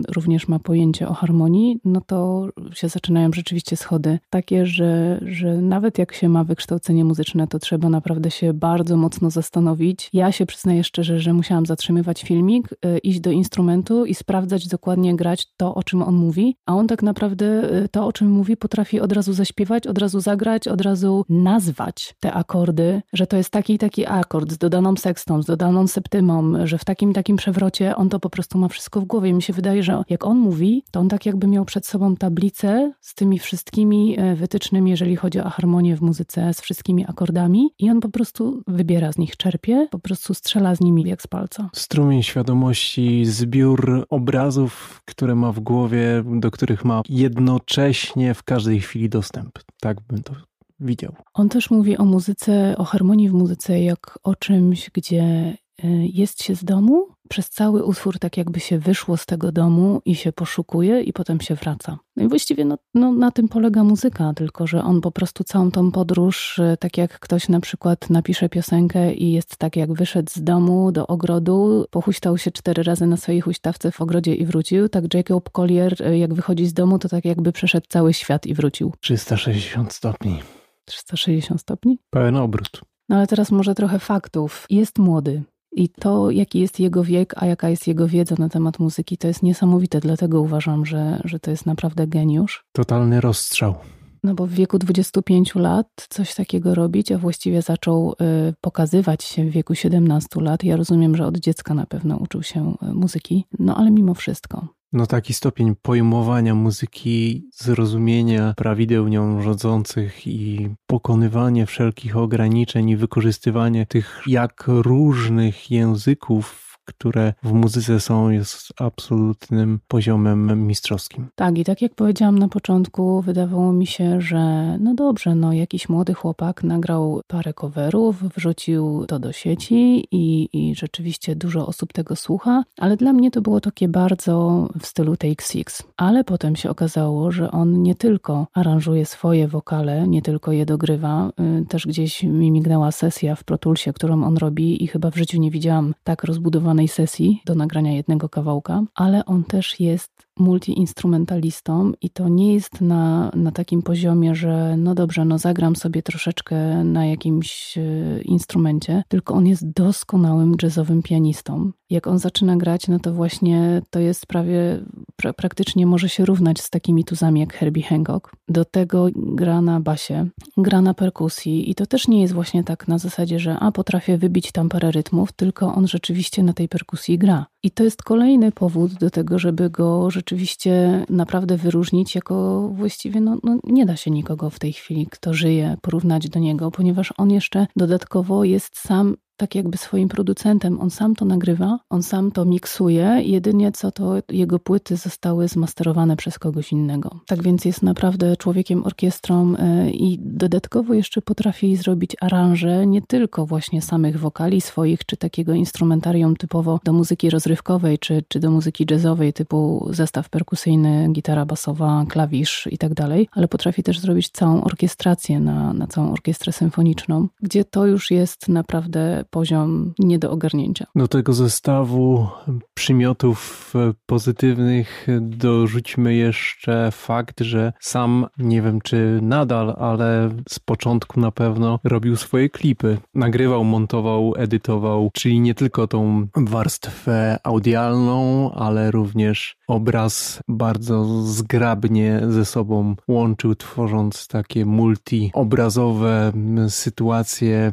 również 0.09 0.49
ma 0.49 0.59
pojęcie 0.59 1.09
o 1.09 1.15
harmonii, 1.15 1.81
no 1.85 2.01
to 2.01 2.49
się 2.73 2.89
zaczynają 2.89 3.31
rzeczywiście 3.33 3.77
schody 3.77 4.19
takie, 4.31 4.67
że, 4.67 5.21
że 5.27 5.57
nawet 5.63 5.99
jak 5.99 6.13
się 6.15 6.29
ma 6.29 6.45
wykształcenie 6.45 7.05
muzyczne, 7.05 7.47
to 7.47 7.59
trzeba 7.59 7.89
naprawdę 7.89 8.31
się 8.31 8.53
bardzo 8.53 8.88
mocno 8.97 9.31
zastanowić, 9.31 10.11
ja 10.13 10.33
się 10.33 10.47
przyznaję 10.47 10.85
szczerze, 10.85 11.21
że 11.21 11.33
musiałam 11.33 11.67
zatrzymywać 11.67 12.23
filmik, 12.23 12.69
y, 12.73 12.99
iść 12.99 13.21
do 13.21 13.31
instrumentu 13.31 14.05
i 14.05 14.15
sprawdzać 14.15 14.69
dokładnie, 14.69 15.17
grać 15.17 15.47
to, 15.57 15.75
o 15.75 15.83
czym 15.83 16.03
on 16.03 16.15
mówi, 16.15 16.57
a 16.67 16.75
on 16.75 16.87
tak 16.87 17.03
naprawdę 17.03 17.75
y, 17.85 17.89
to, 17.89 18.07
o 18.07 18.13
czym 18.13 18.31
mówi, 18.31 18.57
potrafi 18.57 19.01
od 19.01 19.13
razu 19.13 19.33
zaśpiewać, 19.33 19.87
od 19.87 19.99
razu 19.99 20.21
zagrać, 20.21 20.69
od 20.69 20.81
razu 20.81 21.25
nazwać 21.29 22.15
te 22.21 22.33
akordy, 22.33 23.03
że 23.13 23.27
to 23.27 23.37
jest 23.37 23.51
taki 23.51 23.75
i 23.75 23.79
taki 23.79 24.07
akord 24.07 24.53
z 24.53 24.59
dodaną 24.59 24.97
sekstą, 24.97 25.43
z 25.43 25.47
dodaną 25.47 25.87
septymą, 25.87 26.67
że 26.67 26.79
w 26.79 26.85
takim 26.85 27.13
takim 27.13 27.37
przewrocie 27.37 27.97
on 27.97 28.09
to 28.09 28.21
po 28.21 28.31
prostu 28.31 28.59
ma 28.59 28.69
wszystko 28.69 29.01
w 29.01 29.05
głowie. 29.05 29.31
I 29.31 29.35
mi 29.35 29.43
się 29.43 29.53
wydaje, 29.53 29.83
że 29.83 30.03
jak 30.09 30.25
on 30.25 30.39
mówi, 30.39 30.85
to 30.91 31.01
on 31.01 31.09
tak 31.09 31.27
jakby 31.27 31.47
miał 31.47 31.65
przed 31.65 31.87
sobą 31.87 32.17
tablicę 32.17 32.93
z 33.01 33.15
tymi 33.15 33.39
wszystkimi 33.39 34.21
y, 34.21 34.37
wytycznymi, 34.37 34.91
jeżeli 34.91 35.17
chodzi 35.17 35.41
o 35.41 35.51
harmonię 35.51 35.97
w 35.97 36.01
muzyce, 36.01 36.55
z 36.55 36.61
wszystkimi 36.61 37.05
akordami. 37.07 37.71
I 37.79 37.91
on 37.91 38.01
po 38.01 38.09
prostu 38.09 38.63
wybiera 38.79 39.13
z 39.13 39.19
nich, 39.19 39.37
czerpie, 39.37 39.89
po 39.91 39.99
prostu 39.99 40.35
strzela 40.35 40.75
z 40.75 40.81
nimi 40.81 41.03
jak 41.03 41.23
z 41.23 41.27
palca. 41.27 41.71
Strumień 41.75 42.23
świadomości, 42.23 43.25
zbiór 43.25 44.07
obrazów, 44.11 45.03
które 45.05 45.35
ma 45.35 45.53
w 45.53 45.61
głowie, 45.61 46.25
do 46.27 46.51
których 46.51 46.85
ma 46.85 47.03
jednocześnie 47.09 48.35
w 48.35 48.43
każdej 48.43 48.81
chwili 48.81 49.09
dostęp. 49.09 49.59
Tak 49.81 50.01
bym 50.01 50.23
to 50.23 50.35
widział. 50.81 51.13
On 51.35 51.49
też 51.49 51.71
mówi 51.71 51.97
o 51.97 52.05
muzyce, 52.05 52.75
o 52.79 52.85
harmonii 52.85 53.29
w 53.29 53.33
muzyce, 53.33 53.81
jak 53.81 54.19
o 54.23 54.35
czymś, 54.35 54.91
gdzie 54.91 55.57
y, 55.85 55.89
jest 56.13 56.43
się 56.43 56.55
z 56.55 56.65
domu, 56.65 57.07
przez 57.29 57.51
cały 57.51 57.85
utwór 57.85 58.19
tak 58.19 58.37
jakby 58.37 58.61
się 58.61 58.79
wyszło 58.79 59.17
z 59.17 59.27
tego 59.27 59.53
domu 59.53 60.03
i 60.05 60.15
się 60.15 60.33
poszukuje 60.33 61.03
i 61.03 61.13
potem 61.13 61.41
się 61.41 61.55
wraca. 61.55 61.99
No 62.17 62.25
i 62.25 62.29
właściwie 62.29 62.65
no, 62.65 62.79
no, 62.95 63.13
na 63.13 63.31
tym 63.31 63.49
polega 63.49 63.85
muzyka, 63.85 64.33
tylko 64.37 64.67
że 64.67 64.83
on 64.83 65.01
po 65.01 65.11
prostu 65.11 65.45
całą 65.45 65.71
tą 65.71 65.93
podróż, 65.93 66.59
y, 66.59 66.77
tak 66.81 66.99
jak 66.99 67.19
ktoś 67.21 67.49
na 67.49 67.61
przykład 67.61 68.11
napisze 68.11 68.49
piosenkę 68.49 69.15
i 69.15 69.33
jest 69.33 69.57
tak 69.57 69.77
jak 69.77 69.93
wyszedł 69.93 70.31
z 70.31 70.43
domu 70.43 70.93
do 70.93 71.07
ogrodu, 71.07 71.87
pochuśtał 71.91 72.39
się 72.39 72.51
cztery 72.51 72.83
razy 72.83 73.07
na 73.07 73.17
swojej 73.17 73.41
huśtawce 73.41 73.91
w 73.93 74.01
ogrodzie 74.01 74.35
i 74.35 74.47
wrócił, 74.47 74.89
tak 74.89 75.15
Jacob 75.15 75.51
Collier 75.51 76.03
y, 76.03 76.19
jak 76.19 76.35
wychodzi 76.35 76.67
z 76.67 76.73
domu, 76.73 76.99
to 76.99 77.09
tak 77.09 77.25
jakby 77.25 77.53
przeszedł 77.53 77.87
cały 77.89 78.15
świat 78.15 78.47
i 78.47 78.55
wrócił. 78.55 78.93
360 79.01 79.93
stopni. 79.93 80.43
360 80.85 81.61
stopni? 81.61 81.99
Pełen 82.11 82.37
obrót. 82.37 82.81
No 83.09 83.17
ale 83.17 83.27
teraz 83.27 83.51
może 83.51 83.75
trochę 83.75 83.99
faktów. 83.99 84.67
Jest 84.71 84.99
młody. 84.99 85.43
I 85.73 85.89
to, 85.89 86.31
jaki 86.31 86.61
jest 86.61 86.81
jego 86.81 87.05
wiek, 87.05 87.35
a 87.37 87.47
jaka 87.47 87.69
jest 87.69 87.87
jego 87.87 88.09
wiedza 88.09 88.35
na 88.39 88.49
temat 88.49 88.79
muzyki, 88.79 89.19
to 89.19 89.29
jest 89.29 89.43
niesamowite. 89.43 90.01
Dlatego 90.01 90.41
uważam, 90.41 90.87
że, 90.87 91.21
że 91.25 91.41
to 91.41 91.51
jest 91.51 91.67
naprawdę 91.67 92.07
geniusz. 92.07 92.65
Totalny 92.73 93.21
rozstrzał. 93.21 93.75
No 94.23 94.35
bo 94.35 94.47
w 94.47 94.51
wieku 94.51 94.79
25 94.79 95.55
lat 95.55 96.07
coś 96.09 96.35
takiego 96.35 96.75
robić, 96.75 97.13
a 97.13 97.19
właściwie 97.19 97.63
zaczął 97.63 98.13
y, 98.13 98.55
pokazywać 98.61 99.25
się 99.25 99.45
w 99.45 99.51
wieku 99.51 99.75
17 99.75 100.41
lat. 100.41 100.65
Ja 100.65 100.77
rozumiem, 100.77 101.17
że 101.17 101.27
od 101.27 101.39
dziecka 101.39 101.75
na 101.75 101.87
pewno 101.87 102.17
uczył 102.17 102.43
się 102.43 102.75
y, 102.83 102.95
muzyki, 102.95 103.45
no 103.59 103.77
ale 103.77 103.91
mimo 103.91 104.15
wszystko. 104.15 104.69
No 104.93 105.07
taki 105.07 105.35
stopień 105.35 105.75
pojmowania 105.83 106.55
muzyki, 106.55 107.49
zrozumienia 107.55 108.55
prawideł 108.57 109.09
nią 109.09 109.43
rządzących 109.43 110.27
i 110.27 110.69
pokonywanie 110.87 111.67
wszelkich 111.67 112.17
ograniczeń 112.17 112.89
i 112.89 112.97
wykorzystywanie 112.97 113.87
tych 113.87 114.23
jak 114.27 114.65
różnych 114.67 115.71
języków 115.71 116.78
które 116.89 117.33
w 117.43 117.53
muzyce 117.53 118.01
są, 118.01 118.31
jest 118.31 118.73
absolutnym 118.81 119.81
poziomem 119.89 120.67
mistrzowskim. 120.67 121.27
Tak, 121.35 121.59
i 121.59 121.65
tak 121.65 121.83
jak 121.83 121.95
powiedziałam 121.95 122.39
na 122.39 122.49
początku, 122.49 123.23
wydawało 123.23 123.73
mi 123.73 123.87
się, 123.87 124.21
że 124.21 124.77
no 124.81 124.95
dobrze, 124.95 125.35
no 125.35 125.53
jakiś 125.53 125.89
młody 125.89 126.15
chłopak 126.15 126.65
nagrał 126.65 127.21
parę 127.27 127.53
coverów, 127.53 128.23
wrzucił 128.37 129.05
to 129.09 129.19
do 129.19 129.33
sieci 129.33 130.07
i, 130.11 130.49
i 130.53 130.75
rzeczywiście 130.75 131.37
dużo 131.37 131.67
osób 131.67 131.93
tego 131.93 132.17
słucha, 132.17 132.63
ale 132.79 132.97
dla 132.97 133.13
mnie 133.13 133.31
to 133.31 133.43
było 133.43 133.61
takie 133.61 133.89
bardzo 133.89 134.69
w 134.81 134.87
stylu 134.87 135.17
Take 135.17 135.43
Six. 135.43 135.83
Ale 135.97 136.25
potem 136.25 136.57
się 136.57 136.71
okazało, 136.71 137.33
że 137.33 137.51
on 137.51 137.83
nie 137.83 137.95
tylko 137.95 138.47
aranżuje 138.55 139.07
swoje 139.07 139.49
wokale, 139.49 140.09
nie 140.09 140.23
tylko 140.23 140.53
je 140.53 140.67
dogrywa, 140.67 141.31
y, 141.63 141.67
też 141.67 141.87
gdzieś 141.87 142.23
mi 142.23 142.51
mignęła 142.51 142.93
sesja 142.93 143.35
w 143.35 143.45
Protulsie, 143.45 143.93
którą 143.93 144.25
on 144.25 144.37
robi 144.37 144.85
i 144.85 144.87
chyba 144.87 145.11
w 145.11 145.17
życiu 145.17 145.41
nie 145.41 145.51
widziałam 145.51 145.95
tak 146.05 146.25
rozbudowanej 146.25 146.78
sesji 146.87 147.43
do 147.47 147.55
nagrania 147.55 147.93
jednego 147.93 148.29
kawałka, 148.29 148.83
ale 148.95 149.25
on 149.25 149.45
też 149.45 149.81
jest 149.81 150.28
multiinstrumentalistą 150.39 151.93
i 152.01 152.11
to 152.11 152.29
nie 152.29 152.55
jest 152.55 152.81
na, 152.81 153.31
na 153.35 153.53
takim 153.53 153.83
poziomie, 153.83 154.35
że 154.35 154.77
no 154.77 154.95
dobrze, 154.95 155.25
no 155.25 155.39
zagram 155.39 155.77
sobie 155.77 156.03
troszeczkę 156.03 156.85
na 156.85 157.07
jakimś 157.07 157.79
e, 157.79 157.83
instrumencie, 158.23 159.03
tylko 159.09 159.35
on 159.35 159.47
jest 159.47 159.71
doskonałym 159.71 160.57
jazzowym 160.63 161.03
pianistą. 161.03 161.73
Jak 161.91 162.07
on 162.07 162.19
zaczyna 162.19 162.57
grać, 162.57 162.89
no 162.89 162.99
to 162.99 163.13
właśnie 163.13 163.83
to 163.91 164.01
jest 164.01 164.27
prawie, 164.27 164.81
pra, 165.17 165.33
praktycznie 165.33 165.87
może 165.87 166.09
się 166.09 166.25
równać 166.25 166.61
z 166.61 166.71
takimi 166.71 167.05
tuzami 167.05 167.41
jak 167.41 167.55
Herbie 167.55 167.83
Hancock. 167.83 168.33
Do 168.49 168.65
tego 168.65 169.07
gra 169.17 169.61
na 169.61 169.81
basie, 169.81 170.29
gra 170.57 170.81
na 170.81 170.95
perkusji 170.95 171.71
i 171.71 171.75
to 171.75 171.87
też 171.87 172.09
nie 172.09 172.23
jest 172.23 172.35
właśnie 172.35 172.65
tak 172.65 172.89
na 172.89 172.99
zasadzie, 172.99 173.39
że 173.39 173.59
a 173.59 173.73
potrafię 173.73 174.19
wybić 174.19 174.53
tam 174.53 174.69
parę 174.69 174.91
rytmów, 174.91 175.33
tylko 175.33 175.75
on 175.75 175.89
rzeczywiście 175.89 176.43
na 176.43 176.53
tej 176.53 176.69
perkusji 176.69 177.19
gra. 177.19 177.47
I 177.63 177.71
to 177.71 177.85
jest 177.85 178.03
kolejny 178.03 178.53
powód 178.53 178.95
do 178.95 179.11
tego, 179.11 179.39
żeby 179.39 179.71
go 179.71 180.11
rzeczywiście 180.11 181.05
naprawdę 181.11 181.57
wyróżnić 181.57 182.15
jako 182.15 182.69
właściwie, 182.69 183.21
no, 183.21 183.39
no, 183.43 183.59
nie 183.65 183.87
da 183.87 183.97
się 183.97 184.11
nikogo 184.11 184.51
w 184.51 184.59
tej 184.59 184.73
chwili, 184.73 185.07
kto 185.11 185.35
żyje, 185.35 185.77
porównać 185.83 186.29
do 186.29 186.41
niego, 186.41 186.71
ponieważ 186.71 187.13
on 187.17 187.31
jeszcze 187.31 187.67
dodatkowo 187.77 188.45
jest 188.45 188.79
sam 188.79 189.17
tak 189.39 189.55
jakby 189.55 189.79
swoim 189.79 190.09
producentem. 190.09 190.81
On 190.81 190.91
sam 190.91 191.15
to 191.15 191.25
nagrywa, 191.25 191.79
on 191.91 192.03
sam 192.03 192.33
to 192.33 192.45
miksuje, 192.45 193.23
jedynie 193.25 193.73
co 193.73 193.91
to 193.91 194.15
jego 194.29 194.59
płyty 194.59 194.97
zostały 194.97 195.49
zmasterowane 195.49 196.17
przez 196.17 196.39
kogoś 196.39 196.73
innego. 196.73 197.21
Tak 197.27 197.43
więc 197.43 197.65
jest 197.65 197.83
naprawdę 197.83 198.37
człowiekiem 198.37 198.85
orkiestrą 198.85 199.55
e, 199.57 199.91
i 199.91 200.19
dodatkowo 200.21 200.95
jeszcze 200.95 201.23
potrafi 201.23 201.77
zrobić 201.77 202.17
aranże 202.21 202.87
nie 202.87 203.03
tylko 203.03 203.47
właśnie 203.47 203.83
samych 203.83 204.21
wokali 204.21 204.61
swoich, 204.61 205.05
czy 205.07 205.17
takiego 205.17 205.55
instrumentarium 205.55 206.37
typowo 206.37 206.81
do 206.85 206.93
muzyki 206.93 207.31
rozrywkowej, 207.31 207.99
czy, 207.99 208.25
czy 208.29 208.41
do 208.41 208.51
muzyki 208.51 208.87
jazzowej 208.91 209.33
typu 209.33 209.89
zestaw 209.91 210.29
perkusyjny, 210.29 211.09
gitara 211.13 211.47
basowa, 211.47 212.05
klawisz 212.09 212.69
i 212.71 212.79
tak 212.79 212.95
dalej, 212.95 213.29
ale 213.33 213.49
potrafi 213.49 213.83
też 213.83 214.01
zrobić 214.01 214.29
całą 214.29 214.65
orkiestrację 214.65 215.41
na, 215.41 215.73
na 215.73 215.87
całą 215.87 216.13
orkiestrę 216.13 216.53
symfoniczną, 216.53 217.29
gdzie 217.43 217.65
to 217.65 217.87
już 217.87 218.11
jest 218.11 218.49
naprawdę 218.49 219.25
poziom 219.31 219.93
nie 219.99 220.19
do 220.19 220.31
ogarnięcia. 220.31 220.87
Do 220.95 221.09
tego 221.09 221.33
zestawu 221.33 222.27
przymiotów 222.75 223.73
e, 223.75 223.93
pozytywnych 224.07 225.07
dorzućmy 225.21 226.15
jeszcze 226.15 226.91
fakt, 226.91 227.41
że 227.41 227.73
sam, 227.81 228.27
nie 228.39 228.63
wiem 228.63 228.81
czy 228.81 229.19
nadal, 229.23 229.75
ale 229.79 230.31
z 230.49 230.59
początku 230.59 231.21
na 231.21 231.31
pewno 231.31 231.79
robił 231.85 232.17
swoje 232.17 232.51
klipy. 232.51 232.99
Nagrywał, 233.15 233.65
montował, 233.65 234.35
edytował, 234.37 235.11
czyli 235.15 235.41
nie 235.41 235.55
tylko 235.55 235.87
tą 235.87 236.27
warstwę 236.37 237.39
audialną, 237.45 238.51
ale 238.53 238.91
również 238.91 239.58
obraz 239.69 240.41
bardzo 240.49 241.05
zgrabnie 241.23 242.21
ze 242.29 242.45
sobą 242.45 242.95
łączył, 243.09 243.55
tworząc 243.55 244.29
takie 244.29 244.67
multi-obrazowe 244.67 246.33
sytuacje 246.69 247.73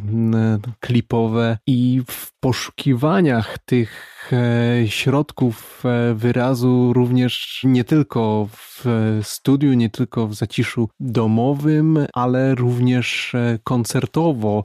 klipowe 0.79 1.57
i 1.67 2.01
w 2.07 2.31
poszukiwaniach 2.39 3.57
tych 3.65 4.31
e, 4.33 4.87
środków 4.87 5.83
e, 5.85 6.13
wyrazu 6.13 6.93
również 6.93 7.61
nie 7.63 7.83
tylko 7.83 8.47
w 8.51 8.85
studiu, 9.23 9.73
nie 9.73 9.89
tylko 9.89 10.27
w 10.27 10.33
zaciszu 10.33 10.89
domowym, 10.99 12.05
ale 12.13 12.55
również 12.55 13.35
e, 13.35 13.59
koncertowo 13.63 14.63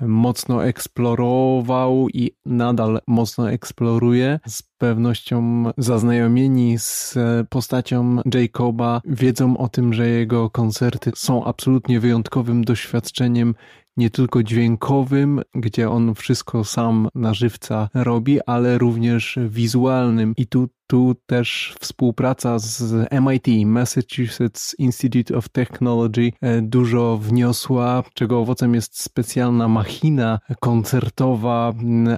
mocno 0.00 0.64
eksplorował 0.64 2.08
i 2.08 2.30
nadal 2.46 3.00
mocno 3.06 3.50
eksploruje. 3.50 4.40
Z 4.46 4.62
pewnością 4.62 5.64
zaznajomieni 5.78 6.78
z 6.78 7.14
postacią 7.48 8.16
Jacoba 8.34 9.00
wiedzą 9.04 9.56
o 9.56 9.68
tym, 9.68 9.92
że 9.92 10.08
jego 10.08 10.50
koncerty 10.50 11.12
są 11.14 11.44
absolutnie 11.44 12.00
wyjątkowym 12.00 12.64
doświadczeniem 12.64 13.54
nie 13.96 14.10
tylko 14.10 14.42
dźwiękowym, 14.42 15.42
gdzie 15.54 15.90
on 15.90 16.14
wszystko 16.14 16.64
sam 16.64 17.08
na 17.14 17.34
żywca 17.34 17.88
robi, 17.94 18.38
ale 18.46 18.78
również 18.78 19.38
wizualnym. 19.48 20.34
I 20.36 20.46
tu 20.46 20.68
tu 20.86 21.14
też 21.26 21.74
współpraca 21.80 22.58
z 22.58 23.08
MIT, 23.12 23.66
Massachusetts 23.66 24.74
Institute 24.78 25.36
of 25.36 25.48
Technology, 25.48 26.32
e, 26.40 26.62
dużo 26.62 27.18
wniosła, 27.18 28.02
czego 28.14 28.38
owocem 28.40 28.74
jest 28.74 29.02
specjalna 29.02 29.68
machina 29.68 30.38
koncertowa, 30.60 31.72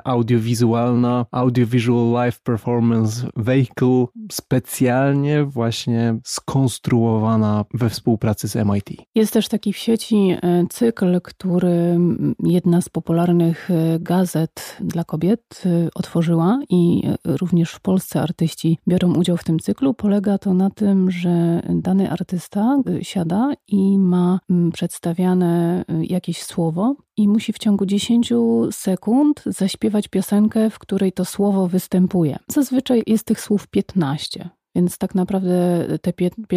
audiowizualna, 0.05 1.27
Audiovisual 1.31 2.11
Live 2.13 2.41
Performance 2.41 3.29
Vehicle, 3.37 4.05
specjalnie 4.33 5.45
właśnie 5.45 6.19
skonstruowana 6.25 7.65
we 7.75 7.91
współpracy 7.91 8.49
z 8.49 8.57
MIT. 8.57 8.91
Jest 9.15 9.33
też 9.33 9.49
taki 9.49 9.73
w 9.73 9.77
sieci 9.77 10.17
e, 10.17 10.65
cykl, 10.71 11.21
który 11.21 11.99
jedna 12.43 12.81
z 12.81 12.89
popularnych 12.89 13.71
e, 13.71 13.99
gazet 14.01 14.77
dla 14.81 15.05
kobiet 15.05 15.63
otworzyła 15.95 16.61
i 16.71 17.03
również 17.25 17.73
w 17.73 17.81
Polsce 17.81 18.21
artyści 18.21 18.56
artyści 18.57 18.79
biorą 18.89 19.15
udział 19.15 19.37
w 19.37 19.45
tym 19.45 19.59
cyklu. 19.59 19.95
Polega 19.95 20.39
to 20.39 20.55
na 20.55 20.71
tym, 20.71 21.11
że 21.11 21.63
dany 21.69 22.11
artysta 22.11 22.79
y, 22.89 23.05
siada 23.05 23.53
i 23.69 23.99
ma 23.99 24.41
mm, 24.51 24.73
przedstawiane 24.73 25.85
y, 25.91 26.07
jakieś 26.07 26.43
słowo 26.43 26.97
i 27.17 27.29
musi 27.29 27.53
w 27.53 27.59
ciągu 27.59 27.87
10 27.87 28.33
sekund 28.71 29.43
zaśpiewać 29.47 30.09
piosenkę, 30.09 30.71
w 30.71 30.79
której 30.79 31.13
to 31.13 31.25
słowo 31.25 31.69
występuje. 31.69 32.39
Zazwyczaj 32.49 33.03
jest 33.07 33.25
tych 33.25 33.41
słów 33.41 33.67
15. 33.67 34.51
Więc 34.77 34.99
tak 34.99 35.15
naprawdę 35.15 35.87
te 36.03 36.13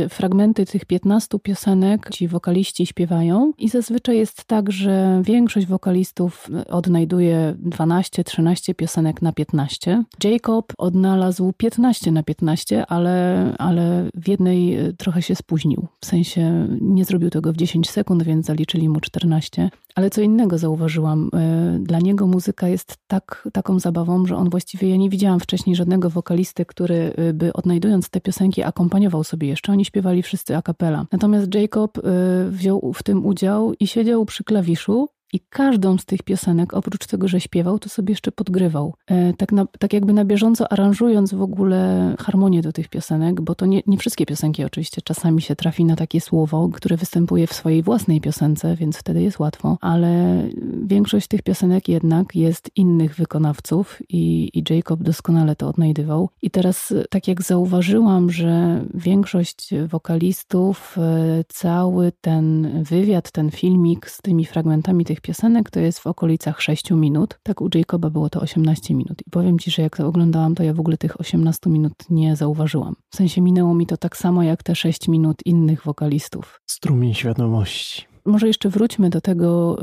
fragmenty 0.09 0.65
tych 0.65 0.85
15 0.85 1.39
piosenek 1.39 2.09
ci 2.09 2.27
wokaliści 2.27 2.85
śpiewają 2.85 3.53
i 3.57 3.69
zazwyczaj 3.69 4.17
jest 4.17 4.43
tak, 4.43 4.71
że 4.71 5.21
większość 5.25 5.67
wokalistów 5.67 6.49
odnajduje 6.69 7.55
12-13 7.63 8.73
piosenek 8.73 9.21
na 9.21 9.31
15. 9.31 10.03
Jacob 10.23 10.73
odnalazł 10.77 11.53
15 11.57 12.11
na 12.11 12.23
15, 12.23 12.85
ale, 12.85 13.45
ale 13.57 14.09
w 14.13 14.27
jednej 14.27 14.77
trochę 14.97 15.21
się 15.21 15.35
spóźnił. 15.35 15.87
W 16.01 16.05
sensie 16.05 16.67
nie 16.81 17.05
zrobił 17.05 17.29
tego 17.29 17.53
w 17.53 17.57
10 17.57 17.89
sekund, 17.89 18.23
więc 18.23 18.45
zaliczyli 18.45 18.89
mu 18.89 18.99
14. 18.99 19.69
Ale 19.95 20.09
co 20.09 20.21
innego 20.21 20.57
zauważyłam. 20.57 21.29
E, 21.33 21.79
dla 21.79 21.99
niego 21.99 22.27
muzyka 22.27 22.67
jest 22.67 22.97
tak, 23.07 23.47
taką 23.53 23.79
zabawą, 23.79 24.25
że 24.25 24.35
on 24.35 24.49
właściwie, 24.49 24.89
ja 24.89 24.95
nie 24.95 25.09
widziałam 25.09 25.39
wcześniej 25.39 25.75
żadnego 25.75 26.09
wokalisty, 26.09 26.65
który 26.65 27.13
e, 27.15 27.33
by 27.33 27.53
odnajdując 27.53 28.09
te 28.09 28.21
piosenki 28.21 28.63
akompaniował 28.63 29.23
sobie 29.23 29.47
jeszcze. 29.47 29.71
Oni 29.71 29.85
śpiewali 29.85 30.23
wszyscy 30.23 30.57
a 30.57 30.61
cappella. 30.61 31.05
Natomiast 31.11 31.55
Jacob 31.55 31.97
e, 31.97 32.01
wziął 32.49 32.93
w 32.93 33.03
tym 33.03 33.25
udział 33.25 33.73
i 33.79 33.87
siedział 33.87 34.25
przy 34.25 34.43
klawiszu 34.43 35.09
i 35.33 35.39
każdą 35.49 35.97
z 35.97 36.05
tych 36.05 36.23
piosenek, 36.23 36.73
oprócz 36.73 37.07
tego, 37.07 37.27
że 37.27 37.39
śpiewał, 37.39 37.79
to 37.79 37.89
sobie 37.89 38.11
jeszcze 38.11 38.31
podgrywał. 38.31 38.93
E, 39.07 39.33
tak, 39.33 39.51
na, 39.51 39.65
tak 39.79 39.93
jakby 39.93 40.13
na 40.13 40.25
bieżąco 40.25 40.71
aranżując 40.71 41.33
w 41.33 41.41
ogóle 41.41 42.15
harmonię 42.19 42.61
do 42.61 42.71
tych 42.71 42.87
piosenek, 42.87 43.41
bo 43.41 43.55
to 43.55 43.65
nie, 43.65 43.81
nie 43.87 43.97
wszystkie 43.97 44.25
piosenki 44.25 44.63
oczywiście. 44.63 45.01
Czasami 45.01 45.41
się 45.41 45.55
trafi 45.55 45.85
na 45.85 45.95
takie 45.95 46.21
słowo, 46.21 46.69
które 46.73 46.97
występuje 46.97 47.47
w 47.47 47.53
swojej 47.53 47.83
własnej 47.83 48.21
piosence, 48.21 48.75
więc 48.75 48.97
wtedy 48.97 49.21
jest 49.21 49.39
łatwo, 49.39 49.77
ale 49.81 50.43
większość 50.83 51.27
tych 51.27 51.41
piosenek 51.41 51.87
jednak 51.87 52.35
jest 52.35 52.71
innych 52.75 53.15
wykonawców 53.15 54.01
i, 54.09 54.49
i 54.53 54.63
Jacob 54.69 55.03
doskonale 55.03 55.55
to 55.55 55.67
odnajdywał. 55.67 56.29
I 56.41 56.51
teraz 56.51 56.93
tak 57.09 57.27
jak 57.27 57.41
zauważyłam, 57.41 58.31
że 58.31 58.85
większość 58.93 59.69
wokalistów, 59.87 60.97
e, 60.97 61.43
cały 61.47 62.11
ten 62.21 62.69
wywiad, 62.83 63.31
ten 63.31 63.51
filmik 63.51 64.09
z 64.09 64.21
tymi 64.21 64.45
fragmentami 64.45 65.05
tych 65.05 65.18
tych 65.19 65.35
piosenek 65.35 65.69
to 65.69 65.79
jest 65.79 65.99
w 65.99 66.07
okolicach 66.07 66.61
6 66.61 66.91
minut. 66.91 67.39
Tak 67.43 67.61
u 67.61 67.69
Jacoba 67.75 68.09
było 68.09 68.29
to 68.29 68.41
18 68.41 68.95
minut. 68.95 69.21
I 69.27 69.29
powiem 69.29 69.59
Ci, 69.59 69.71
że 69.71 69.81
jak 69.81 69.97
to 69.97 70.07
oglądałam, 70.07 70.55
to 70.55 70.63
ja 70.63 70.73
w 70.73 70.79
ogóle 70.79 70.97
tych 70.97 71.19
18 71.19 71.69
minut 71.69 71.93
nie 72.09 72.35
zauważyłam. 72.35 72.95
W 73.13 73.15
sensie 73.15 73.41
minęło 73.41 73.73
mi 73.73 73.85
to 73.85 73.97
tak 73.97 74.17
samo 74.17 74.43
jak 74.43 74.63
te 74.63 74.75
6 74.75 75.07
minut 75.07 75.37
innych 75.45 75.83
wokalistów. 75.83 76.61
Strumień 76.69 77.13
świadomości. 77.13 78.05
Może 78.25 78.47
jeszcze 78.47 78.69
wróćmy 78.69 79.09
do 79.09 79.21
tego, 79.21 79.77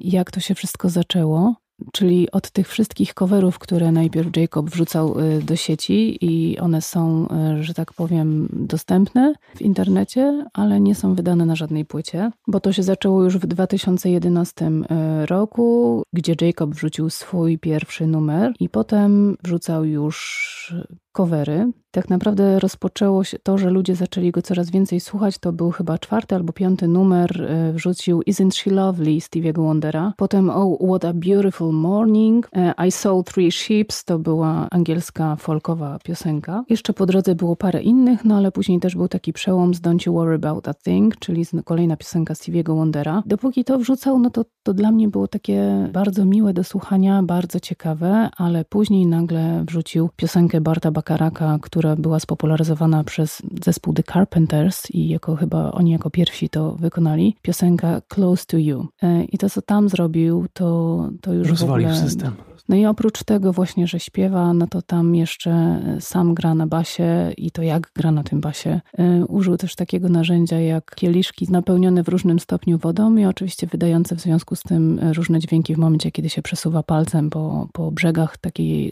jak 0.00 0.30
to 0.30 0.40
się 0.40 0.54
wszystko 0.54 0.88
zaczęło. 0.88 1.54
Czyli 1.92 2.30
od 2.30 2.50
tych 2.50 2.68
wszystkich 2.68 3.14
coverów, 3.14 3.58
które 3.58 3.92
najpierw 3.92 4.36
Jacob 4.36 4.70
wrzucał 4.70 5.20
y, 5.20 5.42
do 5.42 5.56
sieci 5.56 6.18
i 6.24 6.58
one 6.58 6.82
są, 6.82 7.28
y, 7.58 7.62
że 7.62 7.74
tak 7.74 7.92
powiem, 7.92 8.48
dostępne 8.52 9.34
w 9.56 9.62
internecie, 9.62 10.44
ale 10.52 10.80
nie 10.80 10.94
są 10.94 11.14
wydane 11.14 11.46
na 11.46 11.56
żadnej 11.56 11.84
płycie, 11.84 12.30
bo 12.46 12.60
to 12.60 12.72
się 12.72 12.82
zaczęło 12.82 13.24
już 13.24 13.38
w 13.38 13.46
2011 13.46 14.66
y, 14.66 15.26
roku, 15.26 16.02
gdzie 16.12 16.34
Jacob 16.40 16.70
wrzucił 16.70 17.10
swój 17.10 17.58
pierwszy 17.58 18.06
numer 18.06 18.52
i 18.60 18.68
potem 18.68 19.36
wrzucał 19.42 19.84
już 19.84 20.74
covery. 21.12 21.72
Tak 21.92 22.10
naprawdę 22.10 22.58
rozpoczęło 22.58 23.24
się 23.24 23.38
to, 23.38 23.58
że 23.58 23.70
ludzie 23.70 23.94
zaczęli 23.94 24.30
go 24.30 24.42
coraz 24.42 24.70
więcej 24.70 25.00
słuchać. 25.00 25.38
To 25.38 25.52
był 25.52 25.70
chyba 25.70 25.98
czwarty 25.98 26.34
albo 26.34 26.52
piąty 26.52 26.88
numer. 26.88 27.42
E, 27.42 27.72
wrzucił 27.72 28.20
Isn't 28.20 28.54
She 28.54 28.70
Lovely 28.70 29.18
Stevie'ego 29.18 29.62
Wondera. 29.62 30.12
Potem 30.16 30.50
Oh, 30.50 30.86
What 30.88 31.04
a 31.04 31.12
Beautiful 31.12 31.72
Morning. 31.72 32.48
E, 32.56 32.74
I 32.88 32.90
Saw 32.90 33.24
Three 33.24 33.52
Ships 33.52 34.04
to 34.04 34.18
była 34.18 34.68
angielska 34.70 35.36
folkowa 35.36 35.98
piosenka. 36.04 36.64
Jeszcze 36.68 36.92
po 36.92 37.06
drodze 37.06 37.34
było 37.34 37.56
parę 37.56 37.82
innych, 37.82 38.24
no 38.24 38.36
ale 38.36 38.52
później 38.52 38.80
też 38.80 38.96
był 38.96 39.08
taki 39.08 39.32
przełom 39.32 39.74
z 39.74 39.80
Don't 39.80 40.06
You 40.06 40.14
Worry 40.14 40.34
About 40.34 40.68
a 40.68 40.74
Thing, 40.74 41.16
czyli 41.16 41.44
kolejna 41.64 41.96
piosenka 41.96 42.34
Stevie'ego 42.34 42.76
Wondera. 42.76 43.22
Dopóki 43.26 43.64
to 43.64 43.78
wrzucał, 43.78 44.18
no 44.18 44.30
to, 44.30 44.44
to 44.62 44.74
dla 44.74 44.92
mnie 44.92 45.08
było 45.08 45.28
takie 45.28 45.88
bardzo 45.92 46.24
miłe 46.24 46.52
do 46.52 46.64
słuchania, 46.64 47.22
bardzo 47.22 47.60
ciekawe, 47.60 48.30
ale 48.36 48.64
później 48.64 49.06
nagle 49.06 49.64
wrzucił 49.68 50.08
piosenkę 50.16 50.60
Barta 50.60 50.90
Bakaraka, 51.00 51.58
która 51.62 51.96
była 51.96 52.20
spopularyzowana 52.20 53.04
przez 53.04 53.42
zespół 53.64 53.94
The 53.94 54.02
Carpenters 54.02 54.90
i 54.90 55.08
jako 55.08 55.36
chyba 55.36 55.70
oni 55.70 55.90
jako 55.90 56.10
pierwsi 56.10 56.48
to 56.48 56.72
wykonali. 56.72 57.36
Piosenka 57.42 58.00
Close 58.08 58.44
to 58.46 58.58
You. 58.58 58.88
E, 59.02 59.24
I 59.24 59.38
to, 59.38 59.50
co 59.50 59.62
tam 59.62 59.88
zrobił, 59.88 60.46
to, 60.52 61.08
to 61.20 61.32
już 61.32 61.48
Rozwalił 61.48 61.88
w 61.88 61.90
ogóle... 61.90 62.08
system. 62.08 62.32
No 62.70 62.76
i 62.76 62.86
oprócz 62.86 63.24
tego 63.24 63.52
właśnie, 63.52 63.86
że 63.86 64.00
śpiewa, 64.00 64.54
no 64.54 64.66
to 64.66 64.82
tam 64.82 65.14
jeszcze 65.14 65.80
sam 66.00 66.34
gra 66.34 66.54
na 66.54 66.66
basie 66.66 67.32
i 67.36 67.50
to 67.50 67.62
jak 67.62 67.90
gra 67.96 68.12
na 68.12 68.22
tym 68.22 68.40
basie. 68.40 68.80
E, 68.98 69.26
użył 69.26 69.56
też 69.56 69.74
takiego 69.74 70.08
narzędzia 70.08 70.60
jak 70.60 70.94
kieliszki 70.94 71.46
napełnione 71.50 72.02
w 72.02 72.08
różnym 72.08 72.38
stopniu 72.38 72.78
wodą 72.78 73.16
i 73.16 73.24
oczywiście 73.24 73.66
wydające 73.66 74.16
w 74.16 74.20
związku 74.20 74.56
z 74.56 74.62
tym 74.62 75.00
różne 75.16 75.38
dźwięki 75.38 75.74
w 75.74 75.78
momencie, 75.78 76.10
kiedy 76.10 76.28
się 76.28 76.42
przesuwa 76.42 76.82
palcem 76.82 77.30
po, 77.30 77.68
po 77.72 77.90
brzegach 77.92 78.36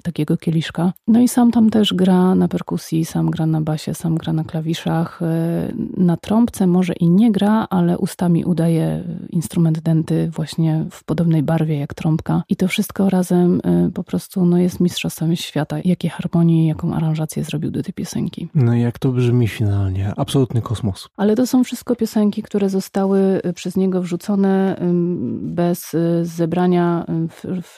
takiego 0.03 0.37
kieliszka. 0.37 0.93
No 1.09 1.21
i 1.21 1.29
sam 1.29 1.51
tam 1.51 1.71
też 1.71 1.95
gra 1.95 2.35
na 2.35 2.49
perkusji, 2.49 3.05
sam 3.05 3.31
gra 3.31 3.47
na 3.47 3.61
basie, 3.61 3.95
sam 3.95 4.15
gra 4.15 4.33
na 4.33 4.45
klawiszach. 4.45 5.23
E, 5.23 5.73
na 5.97 6.17
trąbce 6.17 6.67
może 6.67 6.93
i 6.93 7.11
nie 7.11 7.33
gra, 7.33 7.67
ale 7.71 7.99
ustami 7.99 8.45
udaje 8.45 9.05
instrument 9.31 9.81
denty 9.81 10.31
właśnie 10.31 10.85
w 10.91 11.05
podobnej 11.05 11.43
barwie 11.43 11.79
jak 11.79 11.95
trąbka. 11.95 12.43
I 12.49 12.57
to 12.57 12.69
wszystko 12.69 13.11
razem 13.11 13.61
po 13.95 14.05
prostu 14.05 14.47
no, 14.47 14.59
jest 14.59 14.81
mistrzostwem 14.81 15.37
świata. 15.37 15.77
Jakie 15.85 16.09
harmonii, 16.09 16.67
jaką 16.67 16.95
aranżację 16.95 17.45
zrobił 17.45 17.71
do 17.71 17.83
tej 17.83 17.95
piosenki. 17.95 18.49
No 18.55 18.75
i 18.75 18.81
jak 18.81 18.99
to 18.99 19.13
brzmi 19.13 19.49
finalnie. 19.49 20.13
Absolutny 20.17 20.63
kosmos. 20.63 21.09
Ale 21.17 21.37
to 21.37 21.47
są 21.47 21.65
wszystko 21.65 21.97
piosenki, 21.97 22.43
które 22.43 22.71
zostały 22.71 23.41
y, 23.47 23.53
przez 23.53 23.77
niego 23.77 24.03
wrzucone 24.03 24.77
bez 25.41 25.95
y, 25.95 26.21
zebrania, 26.25 27.07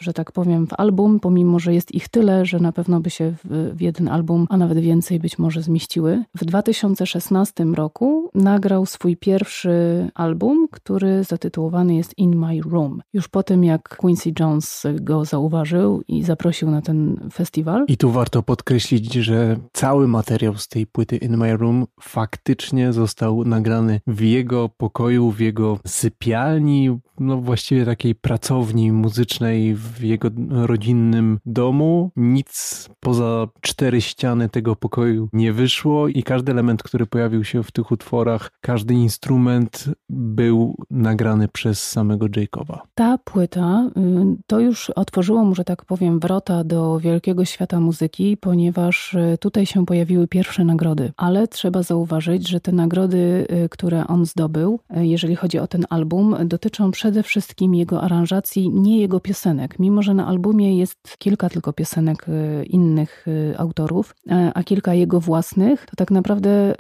że 0.01 0.13
tak 0.13 0.33
powiem, 0.33 0.67
w 0.67 0.73
album, 0.79 1.21
pomimo, 1.21 1.59
że 1.59 1.75
jest 1.75 1.95
ich 1.95 2.09
tyle, 2.09 2.47
że 2.47 2.61
na 2.61 2.73
pewno 2.73 3.01
by 3.01 3.11
się 3.11 3.33
w, 3.45 3.73
w 3.75 3.81
jeden 3.81 4.09
album, 4.09 4.47
a 4.51 4.57
nawet 4.57 4.79
więcej 4.79 5.21
być 5.21 5.39
może 5.39 5.63
zmieściły. 5.63 6.25
W 6.35 6.45
2016 6.45 7.65
roku 7.65 8.31
nagrał 8.35 8.87
swój 8.87 9.17
pierwszy 9.17 9.71
album, 10.15 10.69
który 10.71 11.25
zatytułowany 11.25 11.95
jest 11.95 12.19
In 12.19 12.37
My 12.37 12.61
Room. 12.61 13.03
Już 13.13 13.29
po 13.29 13.43
tym, 13.43 13.65
jak 13.65 13.97
Quincy 13.97 14.33
Jones 14.41 14.83
go 14.95 15.25
zauważył, 15.25 15.80
i 16.09 16.23
zaprosił 16.23 16.71
na 16.71 16.83
ten 16.83 17.29
festiwal. 17.33 17.85
I 17.89 17.97
tu 17.97 18.11
warto 18.11 18.43
podkreślić, 18.43 19.15
że 19.15 19.57
cały 19.73 20.09
materiał 20.09 20.57
z 20.57 20.69
tej 20.69 20.87
płyty 20.87 21.17
In 21.17 21.37
My 21.37 21.57
Room 21.57 21.87
faktycznie 22.01 22.93
został 22.93 23.45
nagrany 23.45 24.01
w 24.07 24.21
jego 24.21 24.69
pokoju, 24.69 25.31
w 25.31 25.41
jego 25.41 25.79
sypialni, 25.87 26.99
no 27.21 27.37
właściwie 27.37 27.85
takiej 27.85 28.15
pracowni 28.15 28.93
muzycznej 28.93 29.75
w 29.75 30.03
jego 30.03 30.29
rodzinnym 30.51 31.39
domu. 31.47 32.11
Nic 32.17 32.89
poza 33.01 33.49
cztery 33.61 34.01
ściany 34.01 34.49
tego 34.49 34.77
pokoju 34.77 35.29
nie 35.33 35.53
wyszło 35.53 36.09
i 36.09 36.23
każdy 36.23 36.53
element, 36.53 36.83
który 36.83 37.07
pojawił 37.07 37.45
się 37.45 37.63
w 37.63 37.73
tych 37.73 37.91
utworach, 37.91 38.51
każdy 38.61 38.95
instrument 38.95 39.85
był 40.11 40.75
nagrany 40.91 41.49
przez 41.49 41.91
samego 41.91 42.27
Jacoba. 42.37 42.83
Ta 42.95 43.19
płyta 43.19 43.91
y, 43.97 44.01
to 44.47 44.61
już 44.61 44.91
otworzyło 44.91 45.45
mu, 45.45 45.55
że 45.61 45.65
tak 45.65 45.85
powiem, 45.85 46.21
wrota 46.21 46.65
do 46.65 46.99
wielkiego 46.99 47.45
świata 47.45 47.81
muzyki, 47.81 48.37
ponieważ 48.37 49.15
y, 49.15 49.39
tutaj 49.41 49.67
się 49.67 49.87
pojawiły 49.87 50.29
pierwsze 50.29 50.65
nagrody. 50.65 51.13
Ale 51.17 51.49
trzeba 51.49 51.83
zauważyć, 51.83 52.49
że 52.49 52.61
te 52.61 52.73
nagrody, 52.73 53.47
y, 53.65 53.69
które 53.69 54.07
on 54.07 54.27
zdobył, 54.27 54.81
jeżeli 54.91 55.37
chodzi 55.37 55.59
o 55.59 55.67
ten 55.67 55.87
album, 55.91 56.37
dotyczą 56.45 56.91
przede 56.91 57.23
wszystkim 57.23 57.75
jego 57.75 58.03
aranżacji, 58.03 58.71
nie 58.71 59.01
jego 59.01 59.21
piosenek. 59.21 59.79
Mimo, 59.79 60.03
że 60.03 60.15
na 60.15 60.27
albumie 60.27 60.79
jest 60.79 61.17
kilka 61.19 61.49
tylko 61.49 61.73
piosenek 61.73 62.27
innych 62.65 63.27
autorów, 63.59 64.15
e, 64.31 64.53
a 64.55 64.63
kilka 64.63 64.95
jego 64.95 65.21
własnych, 65.21 65.87
to 65.87 65.97
tak 65.97 66.11
naprawdę 66.11 66.75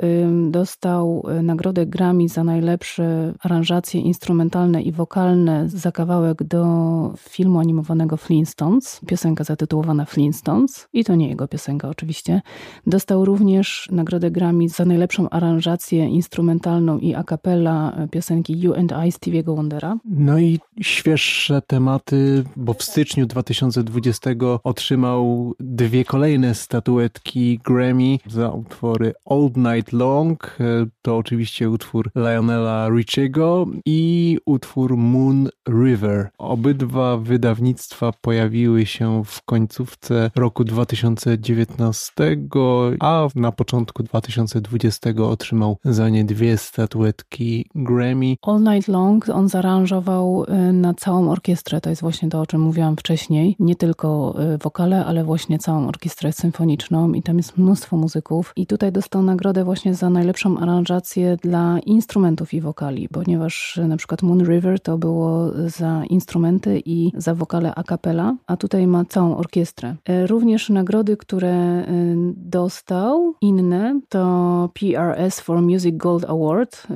dostał 0.51 1.27
nagrodę 1.43 1.87
Grammy 1.87 2.29
za 2.29 2.45
najlepsze 2.45 3.33
aranżacje 3.40 4.01
instrumentalne 4.01 4.83
i 4.83 4.93
wokalne 4.93 5.69
za 5.69 5.93
kawałek 5.93 6.43
do 6.43 6.64
filmu 7.19 7.61
animowanego 7.61 8.16
Flintstones, 8.71 9.01
piosenka 9.07 9.45
zatytułowana 9.45 10.05
Flintstones 10.05 10.89
i 10.93 11.05
to 11.05 11.15
nie 11.15 11.29
jego 11.29 11.49
piosenka 11.49 11.89
oczywiście. 11.89 12.43
Dostał 12.87 13.25
również 13.25 13.89
nagrodę 13.93 14.31
Grammy 14.31 14.69
za 14.69 14.85
najlepszą 14.85 15.31
aranżację 15.31 16.09
instrumentalną 16.09 16.99
i 16.99 17.15
a 17.15 17.25
cappella 17.25 18.07
piosenki 18.11 18.61
You 18.61 18.75
and 18.75 18.93
I 18.93 19.13
Stevie'ego 19.13 19.57
Wondera. 19.57 19.97
No 20.05 20.39
i 20.39 20.59
świeższe 20.81 21.63
tematy, 21.67 22.45
bo 22.57 22.75
w 22.75 22.83
styczniu 22.83 23.27
2020 23.27 24.31
otrzymał 24.65 25.55
dwie 25.61 26.05
kolejne 26.05 26.55
statuetki 26.55 27.61
Grammy 27.65 28.19
za 28.27 28.49
utwory 28.49 29.13
Old 29.25 29.57
Night 29.57 29.93
Long, 29.93 30.59
to 31.03 31.17
oczywiście 31.17 31.71
utwór 31.71 32.11
Lionela 32.17 32.89
Richiego 32.89 33.67
i 33.87 34.39
utwór 34.47 34.97
Moon 34.97 35.49
River. 35.69 36.31
Obydwa 36.39 37.17
wydawnictwa 37.17 38.13
pojawiły 38.21 38.60
pojawiły 38.61 38.87
się 38.87 39.23
w 39.25 39.42
końcówce 39.42 40.31
roku 40.37 40.64
2019, 40.64 42.12
a 43.01 43.29
na 43.35 43.53
początku 43.53 44.03
2020 44.03 45.11
otrzymał 45.11 45.77
za 45.85 46.09
nie 46.09 46.25
dwie 46.25 46.57
statuetki 46.59 47.66
Grammy. 47.75 48.37
All 48.42 48.61
Night 48.61 48.88
Long 48.88 49.29
on 49.29 49.49
zaaranżował 49.49 50.44
y, 50.44 50.73
na 50.73 50.94
całą 50.94 51.31
orkiestrę, 51.31 51.81
to 51.81 51.90
jest 51.90 52.03
właśnie 52.03 52.29
to, 52.29 52.40
o 52.40 52.46
czym 52.46 52.61
mówiłam 52.61 52.96
wcześniej. 52.96 53.57
Nie 53.59 53.77
tylko 53.77 54.35
y, 54.55 54.59
wokale, 54.59 55.05
ale 55.05 55.25
właśnie 55.25 55.59
całą 55.59 55.88
orkiestrę 55.88 56.33
symfoniczną 56.33 57.12
i 57.12 57.23
tam 57.23 57.37
jest 57.37 57.59
mnóstwo 57.59 57.96
muzyków. 57.96 58.53
I 58.57 58.66
tutaj 58.66 58.92
dostał 58.92 59.23
nagrodę 59.23 59.64
właśnie 59.64 59.94
za 59.94 60.11
najlepszą 60.11 60.59
aranżację 60.59 61.37
dla 61.42 61.79
instrumentów 61.87 62.55
i 62.55 62.61
wokali, 62.61 63.09
ponieważ 63.09 63.77
y, 63.77 63.88
na 63.88 63.96
przykład 63.96 64.23
Moon 64.23 64.44
River 64.44 64.81
to 64.81 64.99
było 64.99 65.53
za 65.66 66.05
instrumenty 66.05 66.83
i 66.85 67.12
za 67.14 67.35
wokale 67.35 67.75
a 67.75 67.83
cappella, 67.83 68.37
a 68.51 68.57
tutaj 68.57 68.87
ma 68.87 69.05
całą 69.05 69.37
orkiestrę. 69.37 69.97
Również 70.27 70.71
nagrody, 70.71 71.17
które 71.17 71.85
dostał, 72.37 73.35
inne, 73.41 74.01
to 74.09 74.71
PRS 74.75 75.41
for 75.41 75.63
Music 75.63 75.97
Gold 75.97 76.25
Award. 76.25 76.87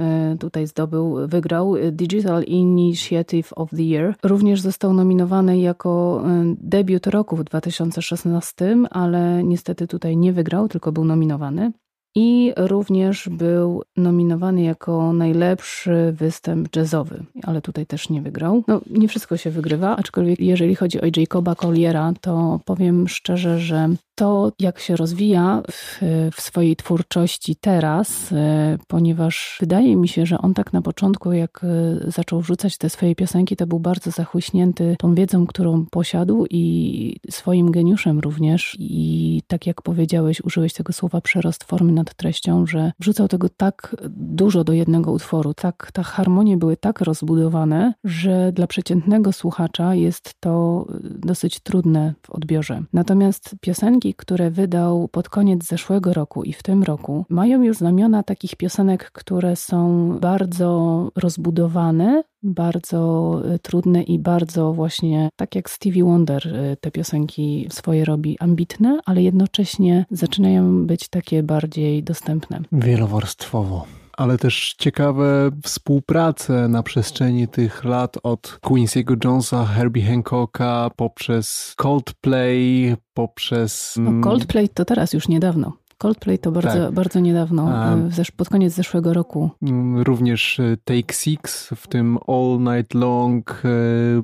Tutaj 0.40 0.66
zdobył, 0.66 1.16
wygrał 1.26 1.74
Digital 1.92 2.42
Initiative 2.42 3.52
of 3.56 3.70
the 3.70 3.82
Year. 3.82 4.14
Również 4.22 4.60
został 4.60 4.92
nominowany 4.92 5.58
jako 5.58 6.22
debiut 6.58 7.06
roku 7.06 7.36
w 7.36 7.44
2016, 7.44 8.76
ale 8.90 9.44
niestety 9.44 9.86
tutaj 9.86 10.16
nie 10.16 10.32
wygrał, 10.32 10.68
tylko 10.68 10.92
był 10.92 11.04
nominowany. 11.04 11.72
I 12.14 12.52
również 12.56 13.28
był 13.28 13.82
nominowany 13.96 14.62
jako 14.62 15.12
najlepszy 15.12 16.12
występ 16.12 16.76
jazzowy, 16.76 17.24
ale 17.42 17.62
tutaj 17.62 17.86
też 17.86 18.08
nie 18.10 18.22
wygrał. 18.22 18.64
No, 18.68 18.80
nie 18.90 19.08
wszystko 19.08 19.36
się 19.36 19.50
wygrywa, 19.50 19.96
aczkolwiek 19.96 20.40
jeżeli 20.40 20.74
chodzi 20.74 21.00
o 21.00 21.04
Jacoba 21.16 21.54
Colliera, 21.54 22.12
to 22.20 22.60
powiem 22.64 23.08
szczerze, 23.08 23.58
że 23.58 23.88
to, 24.14 24.52
jak 24.60 24.78
się 24.78 24.96
rozwija 24.96 25.62
w, 25.70 26.00
w, 26.32 26.40
swojej 26.40 26.76
twórczości 26.76 27.56
teraz, 27.56 28.32
e, 28.32 28.78
ponieważ 28.88 29.56
wydaje 29.60 29.96
mi 29.96 30.08
się, 30.08 30.26
że 30.26 30.38
on 30.38 30.54
tak 30.54 30.72
na 30.72 30.82
początku, 30.82 31.32
jak 31.32 31.64
e, 31.64 32.10
zaczął 32.10 32.42
rzucać 32.42 32.78
te 32.78 32.90
swoje 32.90 33.14
piosenki, 33.14 33.56
to 33.56 33.66
był 33.66 33.80
bardzo 33.80 34.10
zachłyśnięty 34.10 34.96
tą 34.98 35.14
wiedzą, 35.14 35.46
którą 35.46 35.86
posiadł 35.86 36.46
i 36.50 37.16
swoim 37.30 37.70
geniuszem 37.70 38.20
również. 38.20 38.76
I 38.78 39.42
tak 39.46 39.66
jak 39.66 39.82
powiedziałeś, 39.82 40.40
użyłeś 40.40 40.72
tego 40.72 40.92
słowa 40.92 41.20
przerost 41.20 41.64
formy 41.64 41.92
nad 41.92 42.14
treścią, 42.14 42.66
że 42.66 42.92
wrzucał 43.00 43.28
tego 43.28 43.48
tak 43.48 43.96
dużo 44.10 44.64
do 44.64 44.72
jednego 44.72 45.12
utworu, 45.12 45.54
tak, 45.54 45.90
ta 45.92 46.02
harmonie 46.02 46.56
były 46.56 46.76
tak 46.76 47.00
rozbudowane, 47.00 47.94
że 48.04 48.52
dla 48.52 48.66
przeciętnego 48.66 49.32
słuchacza 49.32 49.94
jest 49.94 50.34
to 50.40 50.86
dosyć 51.02 51.60
trudne 51.60 52.14
w 52.22 52.30
odbiorze. 52.30 52.82
Natomiast 52.92 53.54
piosenki, 53.60 54.03
piosenki, 54.04 54.14
które 54.14 54.50
wydał 54.50 55.08
pod 55.08 55.28
koniec 55.28 55.64
zeszłego 55.64 56.12
roku 56.12 56.44
i 56.44 56.52
w 56.52 56.62
tym 56.62 56.82
roku, 56.82 57.24
mają 57.28 57.62
już 57.62 57.76
znamiona 57.76 58.22
takich 58.22 58.56
piosenek, 58.56 59.10
które 59.12 59.56
są 59.56 60.18
bardzo 60.20 61.10
rozbudowane, 61.16 62.22
bardzo 62.42 63.40
e, 63.44 63.58
trudne 63.58 64.02
i 64.02 64.18
bardzo 64.18 64.72
właśnie, 64.72 65.28
tak 65.36 65.54
jak 65.54 65.70
Stevie 65.70 66.04
Wonder 66.04 66.48
e, 66.48 66.76
te 66.76 66.90
piosenki 66.90 67.66
swoje 67.70 68.04
robi, 68.04 68.36
ambitne, 68.40 69.00
ale 69.06 69.22
jednocześnie 69.22 70.06
zaczynają 70.10 70.86
być 70.86 71.08
takie 71.08 71.42
bardziej 71.42 72.02
dostępne. 72.02 72.60
Wielowarstwowo 72.72 73.86
ale 74.16 74.38
też 74.38 74.74
ciekawe 74.78 75.50
współprace 75.62 76.68
na 76.68 76.82
przestrzeni 76.82 77.48
tych 77.48 77.84
lat 77.84 78.16
od 78.22 78.58
Quincy'ego 78.62 79.24
Jonesa, 79.24 79.64
Herbie 79.64 80.06
Hancocka, 80.06 80.90
poprzez 80.96 81.74
Coldplay, 81.76 82.96
poprzez... 83.14 83.94
No 83.98 84.22
Coldplay 84.22 84.68
to 84.68 84.84
teraz 84.84 85.12
już 85.12 85.28
niedawno. 85.28 85.83
Coldplay 86.04 86.38
to 86.38 86.52
bardzo, 86.52 86.84
tak. 86.84 86.94
bardzo 86.94 87.20
niedawno, 87.20 87.68
A, 87.68 87.96
pod 88.36 88.48
koniec 88.48 88.74
zeszłego 88.74 89.14
roku. 89.14 89.50
Mm, 89.62 90.02
również 90.02 90.60
e, 90.60 90.76
Take 90.84 91.14
Six, 91.14 91.68
w 91.76 91.88
tym 91.88 92.18
All 92.26 92.58
Night 92.60 92.94
Long. 92.94 93.62
E, 93.64 93.68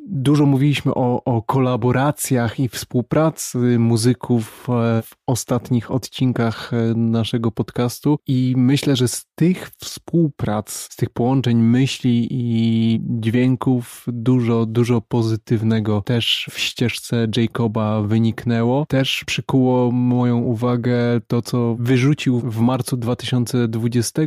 dużo 0.09 0.47
mówiliśmy 0.47 0.95
o, 0.95 1.25
o 1.25 1.43
kolaboracjach 1.43 2.61
i 2.61 2.69
współpracy 2.69 3.59
muzyków 3.79 4.66
e, 4.71 5.03
w 5.03 5.11
ostatnich 5.27 5.90
odcinkach 5.90 6.71
naszego 6.97 7.51
podcastu 7.51 8.19
i 8.27 8.55
myślę, 8.57 8.97
że 8.97 9.09
z 9.09 9.27
tych 9.35 9.71
współprac, 9.79 10.71
z 10.71 10.97
tych 10.97 11.11
połączeń 11.11 11.57
myśli 11.57 12.29
i 12.31 13.01
dźwięków 13.03 14.05
dużo, 14.09 14.66
dużo 14.66 15.01
pozytywnego 15.01 16.03
też 16.03 16.49
w 16.51 16.59
ścieżce 16.59 17.27
Jacoba 17.37 18.03
wyniknęło. 18.03 18.87
Też 18.88 19.25
przykuło 19.27 19.90
moją 19.93 20.38
uwagę 20.38 21.21
to, 21.27 21.43
co 21.43 21.69
wyrzucił 21.78 22.40
w 22.40 22.61
marcu 22.61 22.96
2020 22.96 24.22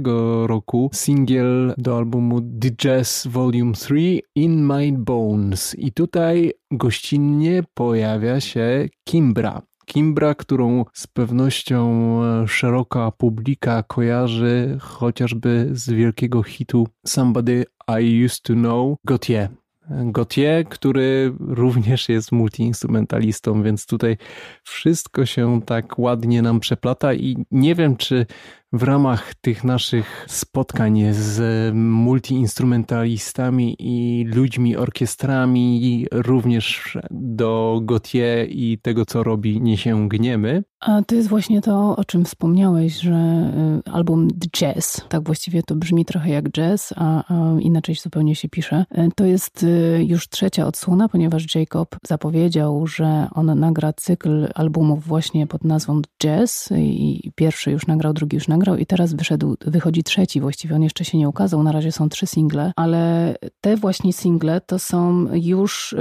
roku 0.45 0.89
singiel 0.93 1.73
do 1.77 1.97
albumu 1.97 2.41
The 2.41 2.71
Jazz 2.71 3.27
Volume 3.27 3.73
3 3.73 4.19
In 4.36 4.65
My 4.65 4.91
Bones. 4.91 5.75
I 5.79 5.91
tutaj 5.91 6.51
gościnnie 6.71 7.63
pojawia 7.73 8.39
się 8.39 8.88
Kimbra. 9.03 9.62
Kimbra, 9.86 10.36
którą 10.36 10.86
z 10.93 11.08
pewnością 11.08 12.19
szeroka 12.47 13.12
publika 13.12 13.84
kojarzy 13.84 14.77
chociażby 14.82 15.69
z 15.71 15.89
wielkiego 15.89 16.43
hitu 16.43 16.88
Somebody 17.06 17.65
I 18.01 18.25
Used 18.25 18.41
to 18.41 18.53
Know, 18.53 18.95
Gautier. 19.06 19.62
Gautier, 19.89 20.65
który 20.65 21.34
również 21.39 22.10
jest 22.10 22.32
multiinstrumentalistą, 22.32 23.63
więc 23.63 23.86
tutaj 23.86 24.17
wszystko 24.63 25.26
się 25.26 25.62
tak 25.62 26.00
ładnie 26.00 26.41
nam 26.41 26.60
przeplata 26.60 27.13
i 27.13 27.46
nie 27.52 27.76
wiem, 27.76 27.96
czy 27.96 28.26
w 28.74 28.84
ramach 28.84 29.34
tych 29.42 29.64
naszych 29.64 30.26
spotkań 30.30 31.04
z 31.12 31.42
multiinstrumentalistami 31.76 33.76
i 33.80 34.26
ludźmi, 34.26 34.78
orkiestrami, 34.78 36.06
również 36.12 36.98
do 37.12 37.80
Gautier 37.84 38.48
i 38.50 38.80
tego, 38.82 39.06
co 39.06 39.24
robi, 39.24 39.62
nie 39.62 39.78
sięgniemy. 39.78 40.64
A 40.80 41.02
to 41.02 41.16
jest 41.16 41.30
właśnie 41.30 41.62
to, 41.62 41.96
o 41.96 42.04
czym 42.04 42.26
wspomniałeś, 42.26 43.00
że 43.00 43.52
y, 43.88 43.92
album 43.92 44.28
Jazz, 44.58 45.02
tak 45.10 45.24
właściwie 45.24 45.64
to 45.64 45.76
brzmi 45.76 46.06
trochę 46.06 46.30
jak 46.30 46.50
jazz, 46.50 46.94
a, 46.96 47.34
a 47.34 47.60
inaczej 47.60 47.96
zupełnie 47.96 48.36
się 48.36 48.50
pisze. 48.50 48.86
Y, 48.98 49.10
to 49.16 49.26
jest 49.26 49.64
y, 49.64 50.06
już 50.08 50.30
trzecia 50.30 50.68
odsłona, 50.68 51.10
ponieważ 51.10 51.56
Jacob 51.56 51.96
zapowiedział, 52.08 52.88
że 52.88 53.28
on 53.32 53.60
nagra 53.60 53.94
cykl 53.94 54.48
albumów 54.56 55.04
właśnie 55.04 55.48
pod 55.48 55.64
nazwą 55.64 56.02
Jazz 56.24 56.70
i 56.78 57.32
pierwszy 57.36 57.72
już 57.72 57.88
nagrał, 57.88 58.14
drugi 58.14 58.36
już 58.36 58.48
nagrał 58.48 58.62
nagrał 58.63 58.78
i 58.78 58.86
teraz 58.86 59.13
wyszedł, 59.13 59.56
wychodzi 59.62 60.04
trzeci 60.04 60.41
właściwie. 60.41 60.76
On 60.76 60.84
jeszcze 60.84 61.06
się 61.06 61.17
nie 61.17 61.30
ukazał, 61.30 61.63
na 61.63 61.71
razie 61.71 61.91
są 61.91 62.10
trzy 62.10 62.28
single, 62.28 62.71
ale 62.76 63.36
te 63.62 63.76
właśnie 63.78 64.13
single 64.13 64.62
to 64.62 64.80
są 64.80 65.26
już 65.34 65.93
y, 65.93 65.97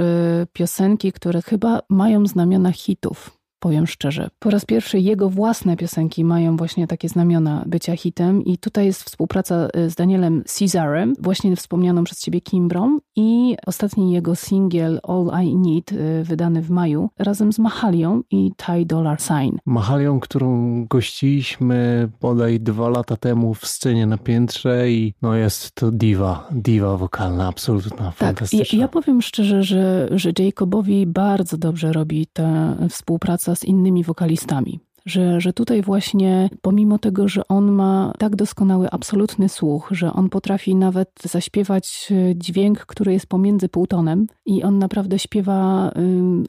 piosenki, 0.53 1.11
które 1.11 1.41
chyba 1.41 1.79
mają 1.89 2.27
znamiona 2.27 2.71
hitów 2.71 3.42
powiem 3.63 3.87
szczerze. 3.87 4.29
Po 4.39 4.49
raz 4.49 4.65
pierwszy 4.65 4.99
jego 4.99 5.29
własne 5.29 5.77
piosenki 5.77 6.25
mają 6.25 6.57
właśnie 6.57 6.87
takie 6.87 7.09
znamiona 7.09 7.63
bycia 7.67 7.95
hitem 7.97 8.43
i 8.45 8.57
tutaj 8.57 8.85
jest 8.85 9.03
współpraca 9.03 9.67
y, 9.77 9.89
z 9.89 9.95
Danielem 9.95 10.43
Cesarem, 10.45 11.13
właśnie 11.19 11.55
wspomnianą 11.55 12.03
przez 12.03 12.19
ciebie 12.19 12.41
Kimbrą 12.41 12.99
i 13.15 13.55
ostatni 13.65 14.11
jego 14.13 14.35
singiel 14.35 14.99
All 15.03 15.45
I 15.45 15.55
Need, 15.55 15.91
y, 15.91 16.23
wydany 16.23 16.61
w 16.61 16.69
maju, 16.69 17.09
razem 17.19 17.53
z 17.53 17.59
Mahalią 17.59 18.21
i 18.31 18.51
Ty 18.57 18.85
Dollar 18.85 19.21
Sign. 19.21 19.57
Mahalią, 19.65 20.19
którą 20.19 20.49
gościliśmy 20.85 22.09
bodaj 22.21 22.59
dwa 22.59 22.89
lata 22.89 23.17
temu 23.17 23.53
w 23.53 23.67
scenie 23.67 24.05
na 24.05 24.17
piętrze 24.17 24.91
i 24.91 25.13
no 25.21 25.35
jest 25.35 25.71
to 25.75 25.91
diwa, 25.91 26.47
diwa 26.51 26.97
wokalna, 26.97 27.47
absolutna, 27.47 28.05
tak, 28.05 28.15
fantastyczna. 28.15 28.77
Ja, 28.77 28.81
ja 28.81 28.87
powiem 28.87 29.21
szczerze, 29.21 29.63
że, 29.63 30.07
że 30.11 30.31
Jacobowi 30.39 31.07
bardzo 31.07 31.57
dobrze 31.57 31.93
robi 31.93 32.27
ta 32.33 32.75
współpraca 32.89 33.52
z 33.55 33.63
innymi 33.63 34.03
wokalistami 34.03 34.79
że, 35.05 35.41
że 35.41 35.53
tutaj 35.53 35.81
właśnie, 35.81 36.49
pomimo 36.61 36.99
tego, 36.99 37.27
że 37.27 37.47
on 37.47 37.71
ma 37.71 38.13
tak 38.19 38.35
doskonały, 38.35 38.89
absolutny 38.91 39.49
słuch, 39.49 39.87
że 39.91 40.13
on 40.13 40.29
potrafi 40.29 40.75
nawet 40.75 41.09
zaśpiewać 41.23 42.11
e, 42.11 42.35
dźwięk, 42.35 42.79
który 42.79 43.13
jest 43.13 43.27
pomiędzy 43.27 43.69
półtonem 43.69 44.27
i 44.45 44.63
on 44.63 44.79
naprawdę 44.79 45.19
śpiewa 45.19 45.91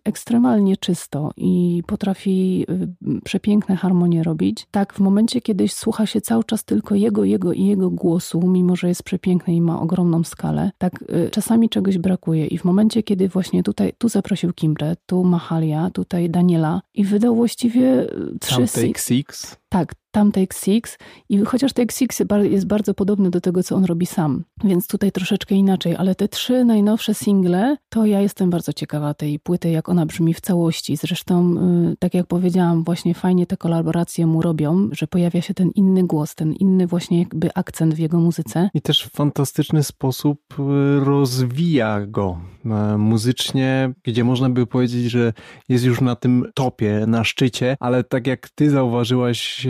ekstremalnie 0.04 0.76
czysto 0.76 1.30
i 1.36 1.82
potrafi 1.86 2.66
y, 2.70 3.20
przepiękne 3.24 3.76
harmonie 3.76 4.22
robić. 4.22 4.66
Tak, 4.70 4.94
w 4.94 5.00
momencie, 5.00 5.40
kiedy 5.40 5.68
słucha 5.68 6.06
się 6.06 6.20
cały 6.20 6.44
czas 6.44 6.64
tylko 6.64 6.94
jego, 6.94 7.24
jego 7.24 7.52
i 7.52 7.64
jego 7.64 7.90
głosu, 7.90 8.42
mimo 8.46 8.76
że 8.76 8.88
jest 8.88 9.02
przepiękny 9.02 9.54
i 9.54 9.60
ma 9.60 9.80
ogromną 9.80 10.24
skalę, 10.24 10.70
tak 10.78 11.02
y, 11.02 11.30
czasami 11.30 11.68
czegoś 11.68 11.98
brakuje 11.98 12.46
i 12.46 12.58
w 12.58 12.64
momencie, 12.64 13.02
kiedy 13.02 13.28
właśnie 13.28 13.62
tutaj, 13.62 13.92
tu 13.98 14.08
zaprosił 14.08 14.52
Kimbrę, 14.52 14.96
tu 15.06 15.24
Mahalia, 15.24 15.90
tutaj 15.90 16.30
Daniela 16.30 16.82
i 16.94 17.04
wydał 17.04 17.34
właściwie 17.34 18.06
y, 18.50 18.66
trzy... 18.66 18.80
Take 18.80 19.00
Six. 19.00 19.56
Tak, 19.74 19.94
tam 20.14 20.32
Take 20.32 20.56
Six 20.56 20.98
i 21.28 21.38
chociaż 21.38 21.72
Take 21.72 21.92
Six 21.92 22.22
jest 22.42 22.66
bardzo 22.66 22.94
podobny 22.94 23.30
do 23.30 23.40
tego, 23.40 23.62
co 23.62 23.76
on 23.76 23.84
robi 23.84 24.06
sam, 24.06 24.44
więc 24.64 24.86
tutaj 24.86 25.12
troszeczkę 25.12 25.54
inaczej, 25.54 25.96
ale 25.96 26.14
te 26.14 26.28
trzy 26.28 26.64
najnowsze 26.64 27.14
single, 27.14 27.76
to 27.88 28.06
ja 28.06 28.20
jestem 28.20 28.50
bardzo 28.50 28.72
ciekawa 28.72 29.14
tej 29.14 29.38
płyty, 29.38 29.70
jak 29.70 29.88
ona 29.88 30.06
brzmi 30.06 30.34
w 30.34 30.40
całości. 30.40 30.96
Zresztą, 30.96 31.56
y, 31.92 31.96
tak 31.98 32.14
jak 32.14 32.26
powiedziałam, 32.26 32.84
właśnie 32.84 33.14
fajnie 33.14 33.46
te 33.46 33.56
kolaboracje 33.56 34.26
mu 34.26 34.42
robią, 34.42 34.88
że 34.92 35.06
pojawia 35.06 35.42
się 35.42 35.54
ten 35.54 35.70
inny 35.74 36.06
głos, 36.06 36.34
ten 36.34 36.52
inny 36.52 36.86
właśnie 36.86 37.18
jakby 37.18 37.54
akcent 37.54 37.94
w 37.94 37.98
jego 37.98 38.18
muzyce. 38.18 38.70
I 38.74 38.80
też 38.82 39.04
w 39.04 39.10
fantastyczny 39.10 39.82
sposób 39.82 40.40
y, 40.58 41.04
rozwija 41.04 42.06
go 42.06 42.40
y, 42.64 42.98
muzycznie, 42.98 43.92
gdzie 44.04 44.24
można 44.24 44.50
by 44.50 44.66
powiedzieć, 44.66 45.10
że 45.10 45.32
jest 45.68 45.84
już 45.84 46.00
na 46.00 46.16
tym 46.16 46.46
topie, 46.54 47.04
na 47.06 47.24
szczycie, 47.24 47.76
ale 47.80 48.04
tak 48.04 48.26
jak 48.26 48.48
ty 48.54 48.70
zauważyłaś 48.70 49.63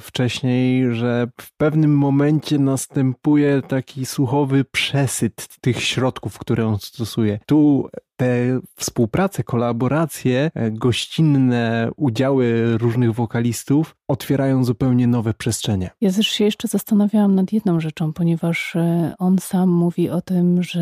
wcześniej, 0.00 0.94
że 0.94 1.28
w 1.40 1.56
pewnym 1.56 1.98
momencie 1.98 2.58
następuje 2.58 3.62
taki 3.62 4.06
słuchowy 4.06 4.64
przesyt 4.64 5.48
tych 5.60 5.82
środków, 5.82 6.38
które 6.38 6.66
on 6.66 6.78
stosuje. 6.78 7.38
Tu 7.46 7.88
te 8.16 8.60
współprace, 8.76 9.44
kolaboracje, 9.44 10.50
e, 10.54 10.70
gościnne 10.70 11.90
udziały 11.96 12.78
różnych 12.78 13.12
wokalistów 13.12 13.96
otwierają 14.08 14.64
zupełnie 14.64 15.06
nowe 15.06 15.34
przestrzenie. 15.34 15.90
Ja 16.00 16.12
też 16.12 16.26
się 16.26 16.44
jeszcze 16.44 16.68
zastanawiałam 16.68 17.34
nad 17.34 17.52
jedną 17.52 17.80
rzeczą, 17.80 18.12
ponieważ 18.12 18.76
e, 18.76 19.14
on 19.18 19.38
sam 19.38 19.70
mówi 19.70 20.10
o 20.10 20.20
tym, 20.20 20.62
że 20.62 20.80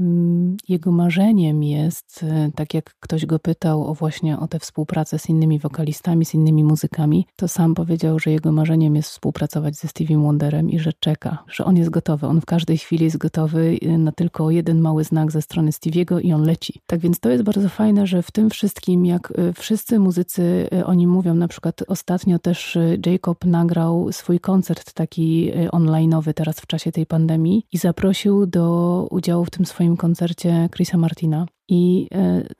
mm, 0.00 0.56
jego 0.68 0.92
marzeniem 0.92 1.62
jest, 1.62 2.20
e, 2.22 2.50
tak 2.54 2.74
jak 2.74 2.94
ktoś 3.00 3.26
go 3.26 3.38
pytał 3.38 3.86
o 3.86 3.94
właśnie 3.94 4.38
o 4.38 4.48
tę 4.48 4.58
współpracę 4.58 5.18
z 5.18 5.28
innymi 5.28 5.58
wokalistami, 5.58 6.24
z 6.24 6.34
innymi 6.34 6.64
muzykami, 6.64 7.26
to 7.36 7.48
sam 7.48 7.74
powiedział, 7.74 8.18
że 8.18 8.30
jego 8.30 8.52
marzeniem 8.52 8.96
jest 8.96 9.10
współpracować 9.10 9.76
ze 9.76 9.88
Stevie 9.88 10.18
Wonderem 10.18 10.70
i 10.70 10.78
że 10.78 10.92
czeka, 11.00 11.44
że 11.48 11.64
on 11.64 11.76
jest 11.76 11.90
gotowy. 11.90 12.26
On 12.26 12.40
w 12.40 12.46
każdej 12.46 12.78
chwili 12.78 13.04
jest 13.04 13.18
gotowy 13.18 13.78
na 13.98 14.12
tylko 14.12 14.50
jeden 14.50 14.80
mały 14.80 15.04
znak 15.04 15.32
ze 15.32 15.42
strony 15.42 15.70
Stevie'ego 15.70 16.20
i 16.22 16.32
on 16.32 16.42
leci 16.42 16.65
tak 16.86 17.00
więc 17.00 17.20
to 17.20 17.30
jest 17.30 17.44
bardzo 17.44 17.68
fajne, 17.68 18.06
że 18.06 18.22
w 18.22 18.30
tym 18.30 18.50
wszystkim, 18.50 19.06
jak 19.06 19.32
y, 19.38 19.52
wszyscy 19.52 19.98
muzycy 19.98 20.68
y, 20.72 20.86
oni 20.86 21.06
mówią, 21.06 21.34
na 21.34 21.48
przykład 21.48 21.82
ostatnio 21.88 22.38
też 22.38 22.76
y, 22.76 22.98
Jacob 23.06 23.44
nagrał 23.44 24.12
swój 24.12 24.40
koncert 24.40 24.92
taki 24.92 25.52
onlineowy 25.72 26.34
teraz 26.34 26.60
w 26.60 26.66
czasie 26.66 26.92
tej 26.92 27.06
pandemii 27.06 27.66
i 27.72 27.78
zaprosił 27.78 28.46
do 28.46 29.06
udziału 29.10 29.44
w 29.44 29.50
tym 29.50 29.66
swoim 29.66 29.96
koncercie 29.96 30.68
Chrisa 30.74 30.98
Martina. 30.98 31.46
I 31.68 32.08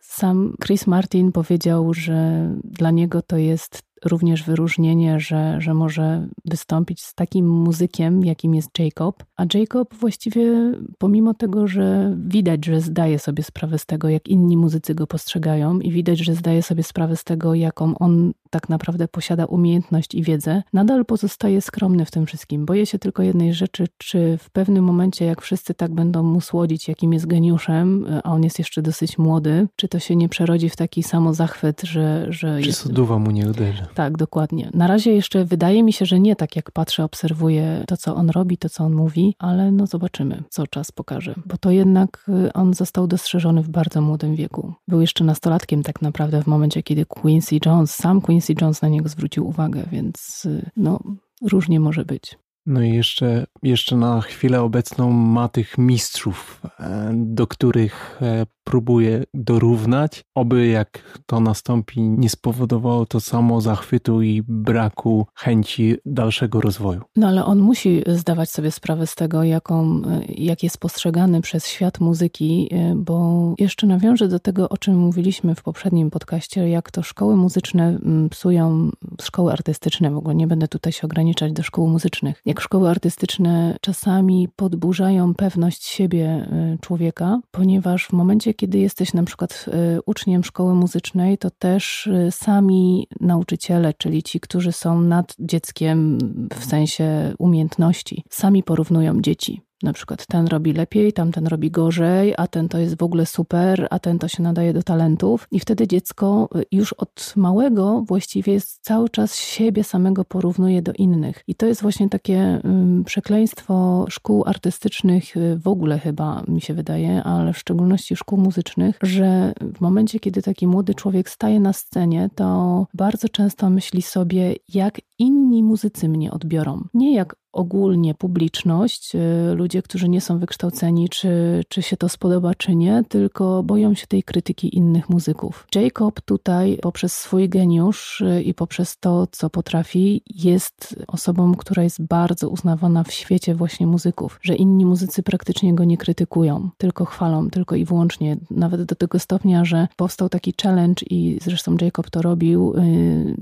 sam 0.00 0.54
Chris 0.64 0.86
Martin 0.86 1.32
powiedział, 1.32 1.94
że 1.94 2.50
dla 2.64 2.90
niego 2.90 3.22
to 3.22 3.36
jest 3.36 3.85
również 4.04 4.42
wyróżnienie, 4.42 5.20
że, 5.20 5.60
że 5.60 5.74
może 5.74 6.26
wystąpić 6.44 7.02
z 7.02 7.14
takim 7.14 7.48
muzykiem, 7.48 8.24
jakim 8.24 8.54
jest 8.54 8.78
Jacob. 8.78 9.24
A 9.36 9.44
Jacob 9.54 9.94
właściwie, 9.94 10.72
pomimo 10.98 11.34
tego, 11.34 11.68
że 11.68 12.16
widać, 12.18 12.64
że 12.64 12.80
zdaje 12.80 13.18
sobie 13.18 13.42
sprawę 13.42 13.78
z 13.78 13.86
tego, 13.86 14.08
jak 14.08 14.28
inni 14.28 14.56
muzycy 14.56 14.94
go 14.94 15.06
postrzegają, 15.06 15.80
i 15.80 15.92
widać, 15.92 16.18
że 16.18 16.34
zdaje 16.34 16.62
sobie 16.62 16.82
sprawę 16.82 17.16
z 17.16 17.24
tego, 17.24 17.54
jaką 17.54 17.98
on 17.98 18.32
tak 18.50 18.68
naprawdę 18.68 19.08
posiada 19.08 19.44
umiejętność 19.44 20.14
i 20.14 20.22
wiedzę, 20.22 20.62
nadal 20.72 21.04
pozostaje 21.04 21.60
skromny 21.60 22.04
w 22.04 22.10
tym 22.10 22.26
wszystkim. 22.26 22.66
Boję 22.66 22.86
się 22.86 22.98
tylko 22.98 23.22
jednej 23.22 23.54
rzeczy, 23.54 23.86
czy 23.98 24.38
w 24.38 24.50
pewnym 24.50 24.84
momencie, 24.84 25.24
jak 25.24 25.42
wszyscy 25.42 25.74
tak 25.74 25.94
będą 25.94 26.22
mu 26.22 26.40
słodzić, 26.40 26.88
jakim 26.88 27.12
jest 27.12 27.26
geniuszem, 27.26 28.06
a 28.24 28.32
on 28.32 28.44
jest 28.44 28.58
jeszcze 28.58 28.82
dosyć 28.82 29.18
młody, 29.18 29.68
czy 29.76 29.88
to 29.88 29.98
się 29.98 30.16
nie 30.16 30.28
przerodzi 30.28 30.68
w 30.68 30.76
taki 30.76 31.02
zachwyt, 31.32 31.82
że... 31.82 32.26
że 32.28 32.60
czy 32.60 32.66
jest... 32.66 32.98
mu 33.18 33.30
nie 33.30 33.48
uderzy. 33.50 33.85
Tak, 33.94 34.16
dokładnie. 34.16 34.70
Na 34.74 34.86
razie 34.86 35.12
jeszcze 35.12 35.44
wydaje 35.44 35.82
mi 35.82 35.92
się, 35.92 36.06
że 36.06 36.20
nie 36.20 36.36
tak 36.36 36.56
jak 36.56 36.70
patrzę, 36.70 37.04
obserwuję 37.04 37.84
to, 37.86 37.96
co 37.96 38.14
on 38.14 38.30
robi, 38.30 38.58
to, 38.58 38.68
co 38.68 38.84
on 38.84 38.94
mówi, 38.94 39.34
ale 39.38 39.70
no 39.72 39.86
zobaczymy, 39.86 40.42
co 40.48 40.66
czas 40.66 40.92
pokaże. 40.92 41.34
Bo 41.46 41.56
to 41.58 41.70
jednak 41.70 42.24
y, 42.46 42.52
on 42.52 42.74
został 42.74 43.06
dostrzeżony 43.06 43.62
w 43.62 43.68
bardzo 43.68 44.00
młodym 44.00 44.34
wieku. 44.34 44.74
Był 44.88 45.00
jeszcze 45.00 45.24
nastolatkiem 45.24 45.82
tak 45.82 46.02
naprawdę 46.02 46.42
w 46.42 46.46
momencie, 46.46 46.82
kiedy 46.82 47.06
Quincy 47.06 47.58
Jones, 47.66 47.94
sam 47.94 48.20
Quincy 48.20 48.54
Jones 48.60 48.82
na 48.82 48.88
niego 48.88 49.08
zwrócił 49.08 49.46
uwagę, 49.46 49.84
więc 49.92 50.44
y, 50.44 50.70
no 50.76 51.00
różnie 51.42 51.80
może 51.80 52.04
być. 52.04 52.38
No 52.66 52.82
i 52.82 52.92
jeszcze, 52.92 53.46
jeszcze 53.62 53.96
na 53.96 54.20
chwilę 54.20 54.62
obecną 54.62 55.10
ma 55.10 55.48
tych 55.48 55.78
mistrzów, 55.78 56.62
e, 56.80 57.10
do 57.14 57.46
których 57.46 58.18
e, 58.22 58.46
próbuje 58.70 59.24
dorównać. 59.34 60.24
Oby 60.34 60.66
jak 60.66 61.20
to 61.26 61.40
nastąpi, 61.40 62.00
nie 62.00 62.28
spowodowało 62.28 63.06
to 63.06 63.20
samo 63.20 63.60
zachwytu 63.60 64.22
i 64.22 64.42
braku 64.48 65.26
chęci 65.34 65.96
dalszego 66.06 66.60
rozwoju. 66.60 67.00
No 67.16 67.28
ale 67.28 67.44
on 67.44 67.58
musi 67.58 68.02
zdawać 68.06 68.50
sobie 68.50 68.70
sprawę 68.70 69.06
z 69.06 69.14
tego, 69.14 69.44
jaką, 69.44 70.02
jak 70.28 70.62
jest 70.62 70.78
postrzegany 70.78 71.40
przez 71.40 71.66
świat 71.66 72.00
muzyki, 72.00 72.70
bo 72.96 73.54
jeszcze 73.58 73.86
nawiążę 73.86 74.28
do 74.28 74.38
tego, 74.38 74.68
o 74.68 74.78
czym 74.78 74.98
mówiliśmy 74.98 75.54
w 75.54 75.62
poprzednim 75.62 76.10
podcaście, 76.10 76.68
jak 76.68 76.90
to 76.90 77.02
szkoły 77.02 77.36
muzyczne 77.36 77.84
mm, 77.88 78.28
psują, 78.28 78.90
szkoły 79.22 79.52
artystyczne, 79.52 80.10
w 80.10 80.16
ogóle 80.16 80.34
nie 80.34 80.46
będę 80.46 80.68
tutaj 80.68 80.92
się 80.92 81.02
ograniczać 81.02 81.52
do 81.52 81.62
szkół 81.62 81.88
muzycznych, 81.88 82.42
jak 82.44 82.60
szkoły 82.60 82.88
artystyczne 82.88 83.76
czasami 83.80 84.48
podburzają 84.56 85.34
pewność 85.34 85.84
siebie 85.84 86.48
y, 86.74 86.78
człowieka, 86.80 87.40
ponieważ 87.50 88.06
w 88.06 88.12
momencie, 88.12 88.54
kiedy 88.56 88.78
jesteś 88.78 89.12
na 89.12 89.22
przykład 89.22 89.64
y, 89.68 90.00
uczniem 90.06 90.44
szkoły 90.44 90.74
muzycznej, 90.74 91.38
to 91.38 91.50
też 91.50 92.06
y, 92.06 92.28
sami 92.30 93.08
nauczyciele, 93.20 93.94
czyli 93.94 94.22
ci, 94.22 94.40
którzy 94.40 94.72
są 94.72 95.00
nad 95.00 95.34
dzieckiem 95.38 96.18
w 96.54 96.64
sensie 96.64 97.34
umiejętności, 97.38 98.24
sami 98.30 98.62
porównują 98.62 99.20
dzieci. 99.20 99.65
Na 99.82 99.92
przykład 99.92 100.26
ten 100.26 100.46
robi 100.46 100.72
lepiej, 100.72 101.12
tamten 101.12 101.46
robi 101.46 101.70
gorzej, 101.70 102.34
a 102.36 102.46
ten 102.46 102.68
to 102.68 102.78
jest 102.78 102.98
w 102.98 103.02
ogóle 103.02 103.26
super, 103.26 103.86
a 103.90 103.98
ten 103.98 104.18
to 104.18 104.28
się 104.28 104.42
nadaje 104.42 104.72
do 104.72 104.82
talentów. 104.82 105.48
I 105.50 105.60
wtedy 105.60 105.88
dziecko 105.88 106.48
y, 106.56 106.64
już 106.72 106.92
od 106.92 107.32
małego 107.36 108.02
właściwie 108.06 108.60
cały 108.80 109.08
czas 109.08 109.36
siebie 109.36 109.84
samego 109.84 110.24
porównuje 110.24 110.82
do 110.82 110.92
innych. 110.92 111.42
I 111.46 111.54
to 111.54 111.66
jest 111.66 111.82
właśnie 111.82 112.08
takie 112.08 112.60
przekleństwo 113.04 114.06
szkół 114.08 114.44
artystycznych 114.46 115.36
y, 115.36 115.58
w 115.58 115.68
ogóle 115.68 115.98
chyba 115.98 116.42
mi 116.48 116.60
się 116.60 116.74
wydaje, 116.74 117.22
ale 117.22 117.52
w 117.52 117.58
szczególności 117.58 118.16
szkół 118.16 118.38
muzycznych, 118.38 118.98
że 119.02 119.52
w 119.74 119.80
momencie, 119.80 120.20
kiedy 120.20 120.42
taki 120.42 120.66
młody 120.66 120.94
człowiek 120.94 121.30
staje 121.30 121.60
na 121.60 121.72
scenie, 121.72 122.30
to 122.34 122.86
bardzo 122.94 123.28
często 123.28 123.70
myśli 123.70 124.02
sobie, 124.02 124.54
jak 124.68 125.00
inni 125.18 125.62
muzycy 125.62 126.08
mnie 126.08 126.30
odbiorą. 126.30 126.84
Nie 126.94 127.14
jak 127.14 127.36
ogólnie 127.56 128.14
publiczność, 128.14 129.14
y, 129.14 129.54
ludzie, 129.54 129.82
którzy 129.82 130.08
nie 130.08 130.20
są 130.20 130.38
wykształceni, 130.38 131.08
czy, 131.08 131.62
czy 131.68 131.82
się 131.82 131.96
to 131.96 132.08
spodoba, 132.08 132.54
czy 132.54 132.74
nie, 132.74 133.02
tylko 133.08 133.62
boją 133.62 133.94
się 133.94 134.06
tej 134.06 134.22
krytyki 134.22 134.76
innych 134.76 135.08
muzyków. 135.08 135.66
Jacob 135.74 136.20
tutaj 136.20 136.78
poprzez 136.82 137.12
swój 137.12 137.48
geniusz 137.48 138.20
y, 138.20 138.42
i 138.42 138.54
poprzez 138.54 138.98
to, 138.98 139.26
co 139.30 139.50
potrafi, 139.50 140.22
jest 140.34 141.04
osobą, 141.06 141.54
która 141.54 141.82
jest 141.82 142.02
bardzo 142.02 142.48
uznawana 142.48 143.04
w 143.04 143.12
świecie 143.12 143.54
właśnie 143.54 143.86
muzyków, 143.86 144.38
że 144.42 144.54
inni 144.54 144.86
muzycy 144.86 145.22
praktycznie 145.22 145.74
go 145.74 145.84
nie 145.84 145.96
krytykują, 145.96 146.70
tylko 146.78 147.04
chwalą, 147.04 147.50
tylko 147.50 147.76
i 147.76 147.84
wyłącznie. 147.84 148.36
Nawet 148.50 148.82
do 148.82 148.94
tego 148.94 149.18
stopnia, 149.18 149.64
że 149.64 149.88
powstał 149.96 150.28
taki 150.28 150.54
challenge 150.62 151.06
i 151.10 151.38
zresztą 151.42 151.76
Jacob 151.80 152.10
to 152.10 152.22
robił 152.22 152.74
y, 152.76 153.36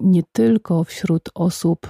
nie 0.00 0.22
tylko 0.32 0.84
wśród 0.84 1.30
osób, 1.34 1.88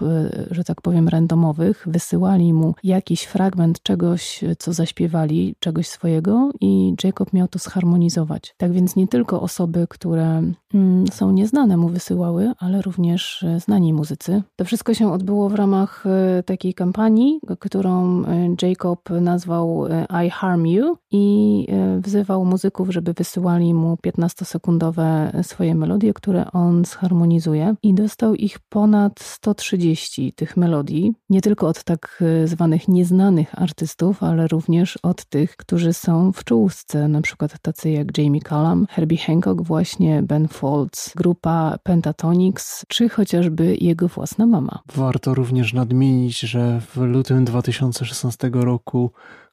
że 0.51 0.65
tak 0.65 0.83
powiem, 0.83 1.09
randomowych, 1.09 1.70
wysyłali 1.87 2.53
mu 2.53 2.75
jakiś 2.85 3.23
fragment 3.23 3.83
czegoś, 3.83 4.45
co 4.59 4.73
zaśpiewali, 4.73 5.55
czegoś 5.59 5.89
swojego 5.89 6.51
i 6.61 6.95
Jacob 7.05 7.33
miał 7.33 7.49
to 7.49 7.59
zharmonizować. 7.59 8.55
Tak 8.57 8.73
więc 8.73 8.97
nie 8.97 9.09
tylko 9.09 9.41
osoby, 9.41 9.87
które 9.91 10.43
mm, 10.75 11.05
są 11.13 11.33
nieznane 11.33 11.77
mu 11.77 11.89
wysyłały, 11.89 12.53
ale 12.59 12.83
również 12.83 13.43
e, 13.43 13.61
znani 13.61 13.93
muzycy. 13.93 14.43
To 14.57 14.65
wszystko 14.65 14.95
się 14.95 15.13
odbyło 15.13 15.49
w 15.49 15.55
ramach 15.55 16.05
e, 16.07 16.43
takiej 16.43 16.75
kampanii, 16.75 17.41
którą 17.59 18.25
e, 18.25 18.55
Jacob 18.63 19.11
nazwał 19.21 19.87
I 20.27 20.31
Harm 20.31 20.67
You 20.67 20.97
i 21.11 21.67
wzywał 22.01 22.45
muzyków, 22.45 22.91
żeby 22.91 23.13
wysyłali 23.13 23.75
mu 23.75 23.99
15-sekundowe 24.07 25.43
swoje 25.43 25.75
melodie, 25.75 26.15
które 26.15 26.53
on 26.53 26.85
zharmonizuje 26.85 27.75
i 27.83 27.95
dostał 27.95 28.35
ich 28.35 28.59
ponad 28.59 29.21
130 29.21 30.33
tych 30.33 30.57
melodii. 30.57 31.13
Nie 31.31 31.41
tylko 31.41 31.50
tylko 31.51 31.69
od 31.69 31.85
tak 31.85 32.23
e, 32.43 32.49
zwanych 32.49 32.89
nieznanych 32.89 33.63
artystów, 33.63 34.23
ale 34.23 34.49
również 34.49 34.99
od 35.03 35.25
tych, 35.25 35.57
którzy 35.57 35.93
są 35.93 36.33
w 36.33 36.45
czołówce, 36.45 37.09
na 37.09 37.23
przykład 37.23 37.59
tacy 37.63 37.91
jak 37.91 38.19
Jamie 38.19 38.41
Cullum, 38.41 38.87
Herbie 38.91 39.19
Hancock 39.19 39.63
właśnie, 39.63 40.23
Ben 40.23 40.49
Folds, 40.49 41.13
grupa 41.17 41.79
Pentatonix, 41.83 42.85
czy 42.89 43.09
chociażby 43.09 43.77
jego 43.81 44.09
własna 44.09 44.47
mama. 44.47 44.79
Warto 44.95 45.35
również 45.35 45.73
nadmienić, 45.73 46.41
że 46.41 46.81
w 46.81 46.97
lutym 46.97 47.45
2016 47.45 48.51
roku 48.55 49.11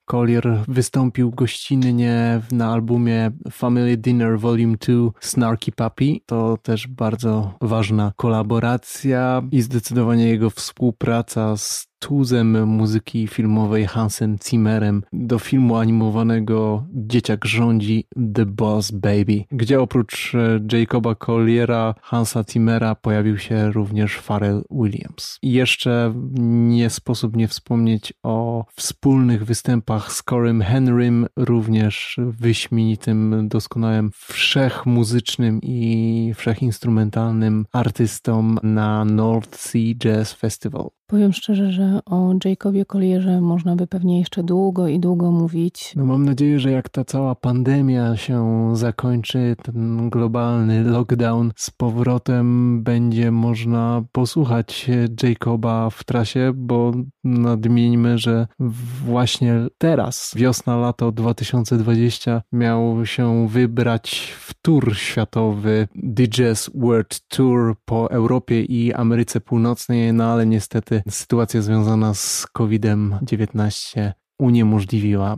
Collier 0.07 0.63
wystąpił 0.67 1.31
gościnnie 1.31 2.41
na 2.51 2.73
albumie 2.73 3.31
Family 3.51 3.97
Dinner 3.97 4.39
Volume 4.39 4.77
2 4.77 4.93
Snarky 5.19 5.71
Puppy. 5.71 6.17
To 6.25 6.57
też 6.57 6.87
bardzo 6.87 7.53
ważna 7.61 8.13
kolaboracja 8.15 9.41
i 9.51 9.61
zdecydowanie 9.61 10.27
jego 10.27 10.49
współpraca 10.49 11.57
z 11.57 11.87
tuzem 11.99 12.67
muzyki 12.67 13.27
filmowej 13.27 13.85
Hansen 13.85 14.37
Zimmerem 14.49 15.03
do 15.13 15.39
filmu 15.39 15.75
animowanego 15.75 16.85
Dzieciak 16.93 17.45
rządzi 17.45 18.07
The 18.33 18.45
Boss 18.45 18.91
Baby, 18.91 19.43
gdzie 19.51 19.81
oprócz 19.81 20.35
e, 20.35 20.59
Jacoba 20.77 21.15
Colliera, 21.15 21.95
Hansa 22.01 22.43
Zimmera 22.51 22.95
pojawił 22.95 23.37
się 23.37 23.71
również 23.71 24.17
Pharrell 24.17 24.63
Williams. 24.71 25.37
I 25.41 25.51
jeszcze 25.51 26.13
nie 26.39 26.89
sposób 26.89 27.35
nie 27.35 27.47
wspomnieć 27.47 28.13
o 28.23 28.65
wspólnych 28.75 29.45
występach 29.45 30.11
z 30.11 30.23
Corem 30.23 30.61
Henrym, 30.61 31.25
również 31.35 32.17
wyśmienitym, 32.17 33.47
doskonałym 33.47 34.11
wszechmuzycznym 34.13 35.59
i 35.63 36.33
wszechinstrumentalnym 36.35 37.65
artystą 37.73 38.55
na 38.63 39.05
North 39.05 39.57
Sea 39.57 39.93
Jazz 39.95 40.33
Festival. 40.33 40.96
Powiem 41.09 41.33
szczerze, 41.33 41.71
że 41.71 41.99
o 42.05 42.33
Jacobie 42.45 42.85
Collierze 42.85 43.41
można 43.41 43.75
by 43.75 43.87
pewnie 43.87 44.19
jeszcze 44.19 44.43
długo 44.43 44.87
i 44.87 44.99
długo 44.99 45.31
mówić. 45.31 45.93
No 45.95 46.05
mam 46.05 46.25
nadzieję, 46.25 46.59
że 46.59 46.71
jak 46.71 46.89
ta 46.89 47.05
cała 47.05 47.35
pandemia 47.35 48.17
się 48.17 48.69
zakończy, 48.73 49.55
ten 49.63 50.09
globalny 50.09 50.83
lockdown 50.83 51.51
z 51.55 51.71
powrotem 51.71 52.83
będzie 52.83 53.31
można 53.31 54.03
posłuchać 54.11 54.89
Jacoba 55.23 55.89
w 55.89 56.03
trasie, 56.03 56.51
bo 56.55 56.91
nadmieńmy, 57.23 58.17
że 58.17 58.47
właśnie 59.05 59.55
teraz, 59.77 60.33
wiosna, 60.35 60.77
lato 60.77 61.11
2020 61.11 62.41
miał 62.51 63.05
się 63.05 63.47
wybrać 63.47 64.33
w 64.39 64.53
tour 64.61 64.97
światowy 64.97 65.87
Jazz 66.29 66.71
World 66.75 67.19
Tour 67.27 67.75
po 67.85 68.11
Europie 68.11 68.61
i 68.61 68.93
Ameryce 68.93 69.41
Północnej, 69.41 70.13
no 70.13 70.23
ale 70.23 70.45
niestety 70.45 70.96
sytuacja 71.09 71.61
związana 71.61 72.13
z 72.13 72.47
COVID-19 72.53 74.11
uniemożliwiła 74.39 75.33
e, 75.33 75.37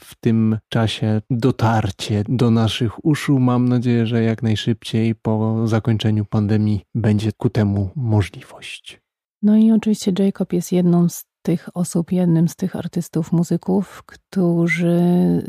w 0.00 0.14
tym 0.20 0.58
czasie 0.68 1.22
dotarcie 1.30 2.24
do 2.28 2.50
naszych 2.50 3.04
uszu. 3.04 3.38
Mam 3.38 3.68
nadzieję, 3.68 4.06
że 4.06 4.22
jak 4.22 4.42
najszybciej 4.42 5.14
po 5.14 5.68
zakończeniu 5.68 6.24
pandemii 6.24 6.80
będzie 6.94 7.32
ku 7.32 7.50
temu 7.50 7.90
możliwość. 7.96 9.00
No 9.42 9.56
i 9.56 9.72
oczywiście 9.72 10.12
Jacob 10.18 10.52
jest 10.52 10.72
jedną 10.72 11.08
z 11.08 11.24
tych 11.44 11.68
osób, 11.74 12.12
jednym 12.12 12.48
z 12.48 12.56
tych 12.56 12.76
artystów, 12.76 13.32
muzyków, 13.32 14.02
którzy 14.06 15.02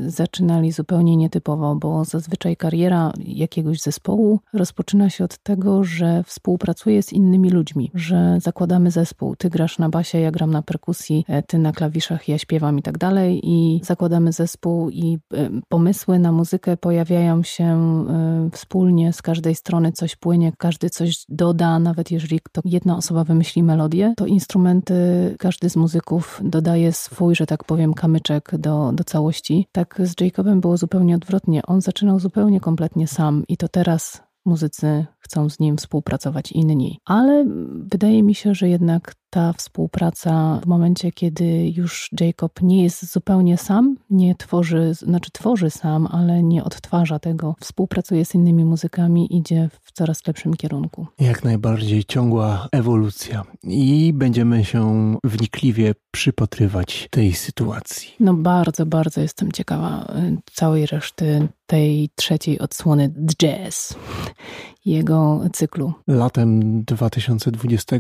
zaczynali 0.08 0.72
zupełnie 0.72 1.18
nietypowo, 1.18 1.76
bo 1.76 2.06
zazwyczaj 2.06 2.58
kariera 2.58 3.12
jakiegoś 3.18 3.82
zespołu 3.82 4.40
rozpoczyna 4.54 5.10
się 5.10 5.24
od 5.24 5.38
tego, 5.38 5.84
że 5.84 6.24
współpracuje 6.24 7.04
z 7.04 7.14
innymi 7.14 7.50
ludźmi, 7.50 7.92
że 7.94 8.38
zakładamy 8.42 8.92
zespół. 8.92 9.36
Ty 9.36 9.50
grasz 9.50 9.80
na 9.80 9.90
basie, 9.90 10.20
ja 10.20 10.32
gram 10.32 10.52
na 10.52 10.62
perkusji, 10.62 11.26
e, 11.28 11.44
ty 11.44 11.58
na 11.58 11.72
klawiszach, 11.72 12.28
ja 12.28 12.38
śpiewam 12.38 12.80
i 12.80 12.82
tak 12.82 12.98
dalej. 12.98 13.42
I 13.44 13.82
zakładamy 13.84 14.32
zespół 14.32 14.90
i 14.90 15.18
e, 15.34 15.50
pomysły 15.70 16.20
na 16.20 16.32
muzykę 16.32 16.78
pojawiają 16.78 17.44
się 17.44 17.66
e, 17.66 18.50
wspólnie, 18.52 19.14
z 19.14 19.22
każdej 19.22 19.56
strony 19.56 19.92
coś 19.92 20.16
płynie, 20.16 20.54
każdy 20.58 20.90
coś 20.90 21.26
doda, 21.30 21.80
nawet 21.80 22.12
jeżeli 22.12 22.40
jedna 22.66 22.98
osoba 22.98 23.24
wymyśli 23.24 23.64
melodię, 23.64 24.14
to 24.18 24.26
instrumenty, 24.26 24.96
każdy 25.40 25.70
z 25.70 25.76
muzyków 25.86 26.42
dodaje 26.44 26.94
swój, 26.94 27.36
że 27.36 27.46
tak 27.46 27.64
powiem, 27.64 27.94
kamyczek 27.94 28.52
do, 28.58 28.92
do 28.94 29.04
całości. 29.04 29.68
Tak 29.72 30.02
z 30.04 30.22
Jacobem 30.22 30.62
było 30.62 30.78
zupełnie 30.78 31.16
odwrotnie. 31.16 31.62
On 31.68 31.82
zaczynał 31.82 32.20
zupełnie 32.20 32.60
kompletnie 32.60 33.08
sam 33.08 33.44
i 33.48 33.58
to 33.58 33.68
teraz 33.68 34.24
muzycy 34.46 35.06
chcą 35.20 35.50
z 35.50 35.60
nim 35.60 35.78
współpracować 35.78 36.52
inni. 36.52 37.00
Ale 37.06 37.46
wydaje 37.92 38.24
mi 38.24 38.36
się, 38.36 38.56
że 38.56 38.70
jednak 38.70 39.14
ta 39.36 39.54
współpraca 39.54 40.60
w 40.64 40.66
momencie, 40.66 41.12
kiedy 41.12 41.70
już 41.76 42.10
Jacob 42.20 42.62
nie 42.62 42.84
jest 42.84 43.12
zupełnie 43.14 43.58
sam, 43.58 43.96
nie 44.10 44.36
tworzy, 44.36 44.94
znaczy 44.94 45.32
tworzy 45.32 45.70
sam, 45.70 46.08
ale 46.12 46.44
nie 46.44 46.64
odtwarza 46.64 47.20
tego, 47.20 47.56
współpracuje 47.60 48.26
z 48.26 48.36
innymi 48.36 48.66
muzykami, 48.66 49.38
idzie 49.38 49.70
w 49.82 49.92
coraz 49.92 50.28
lepszym 50.28 50.54
kierunku. 50.54 51.08
Jak 51.20 51.44
najbardziej 51.44 52.04
ciągła 52.04 52.68
ewolucja 52.72 53.44
i 53.64 54.14
będziemy 54.14 54.66
się 54.66 55.16
wnikliwie 55.24 55.94
przypatrywać 56.12 57.08
tej 57.12 57.34
sytuacji. 57.34 58.14
No 58.20 58.34
bardzo, 58.34 58.86
bardzo 58.86 59.22
jestem 59.22 59.52
ciekawa 59.52 60.04
y, 60.04 60.38
całej 60.54 60.86
reszty 60.86 61.48
tej 61.68 62.10
trzeciej 62.16 62.60
odsłony 62.60 63.14
jazz 63.38 63.96
jego 64.86 65.42
cyklu. 65.54 65.94
Latem 66.08 66.84
2020 66.84 67.96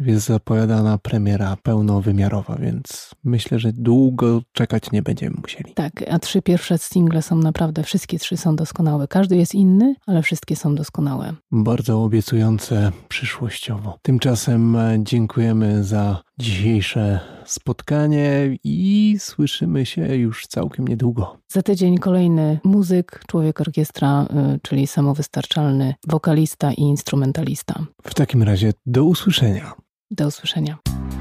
jest 0.00 0.30
zapowiadana 0.76 0.98
premiera 0.98 1.56
pełnowymiarowa, 1.62 2.56
więc 2.56 3.14
myślę, 3.24 3.58
że 3.58 3.72
długo 3.72 4.42
czekać 4.52 4.92
nie 4.92 5.02
będziemy 5.02 5.36
musieli. 5.42 5.74
Tak, 5.74 6.04
a 6.10 6.18
trzy 6.18 6.42
pierwsze 6.42 6.78
single 6.78 7.22
są 7.22 7.36
naprawdę, 7.36 7.82
wszystkie 7.82 8.18
trzy 8.18 8.36
są 8.36 8.56
doskonałe. 8.56 9.08
Każdy 9.08 9.36
jest 9.36 9.54
inny, 9.54 9.94
ale 10.06 10.22
wszystkie 10.22 10.56
są 10.56 10.74
doskonałe. 10.74 11.34
Bardzo 11.52 12.02
obiecujące 12.02 12.92
przyszłościowo. 13.08 13.98
Tymczasem 14.02 14.76
e, 14.76 14.98
dziękujemy 15.02 15.84
za 15.84 16.22
dzisiejsze 16.38 17.20
spotkanie 17.44 18.56
i 18.64 19.16
słyszymy 19.18 19.86
się 19.86 20.16
już 20.16 20.46
całkiem 20.46 20.88
niedługo. 20.88 21.36
Za 21.48 21.62
tydzień 21.62 21.98
kolejny 21.98 22.58
muzyk, 22.64 23.20
człowiek 23.26 23.60
orkiestra, 23.60 24.26
y, 24.54 24.60
czyli 24.62 24.86
samowystarczalny 24.86 25.94
wokalista 26.06 26.72
i 26.72 26.80
instrumentalista. 26.80 27.86
W 28.02 28.14
takim 28.14 28.42
razie 28.42 28.72
do 28.86 29.04
usłyszenia. 29.04 29.85
Do 30.10 30.26
usłyszenia. 30.26 30.76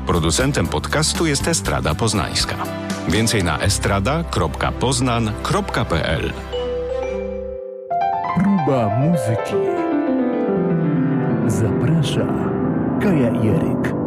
Producentem 0.08 0.68
podcastu 0.68 1.26
jest 1.26 1.48
Estrada 1.48 1.96
Poznańska. 1.96 2.56
Więcej 3.08 3.44
na 3.44 3.60
estrada.poznan.pl 3.60 6.34
Próba 8.36 9.00
muzyki. 9.00 9.54
Zaprasza 11.48 12.28
Kaja 13.02 13.32
Jeryk. 13.44 14.05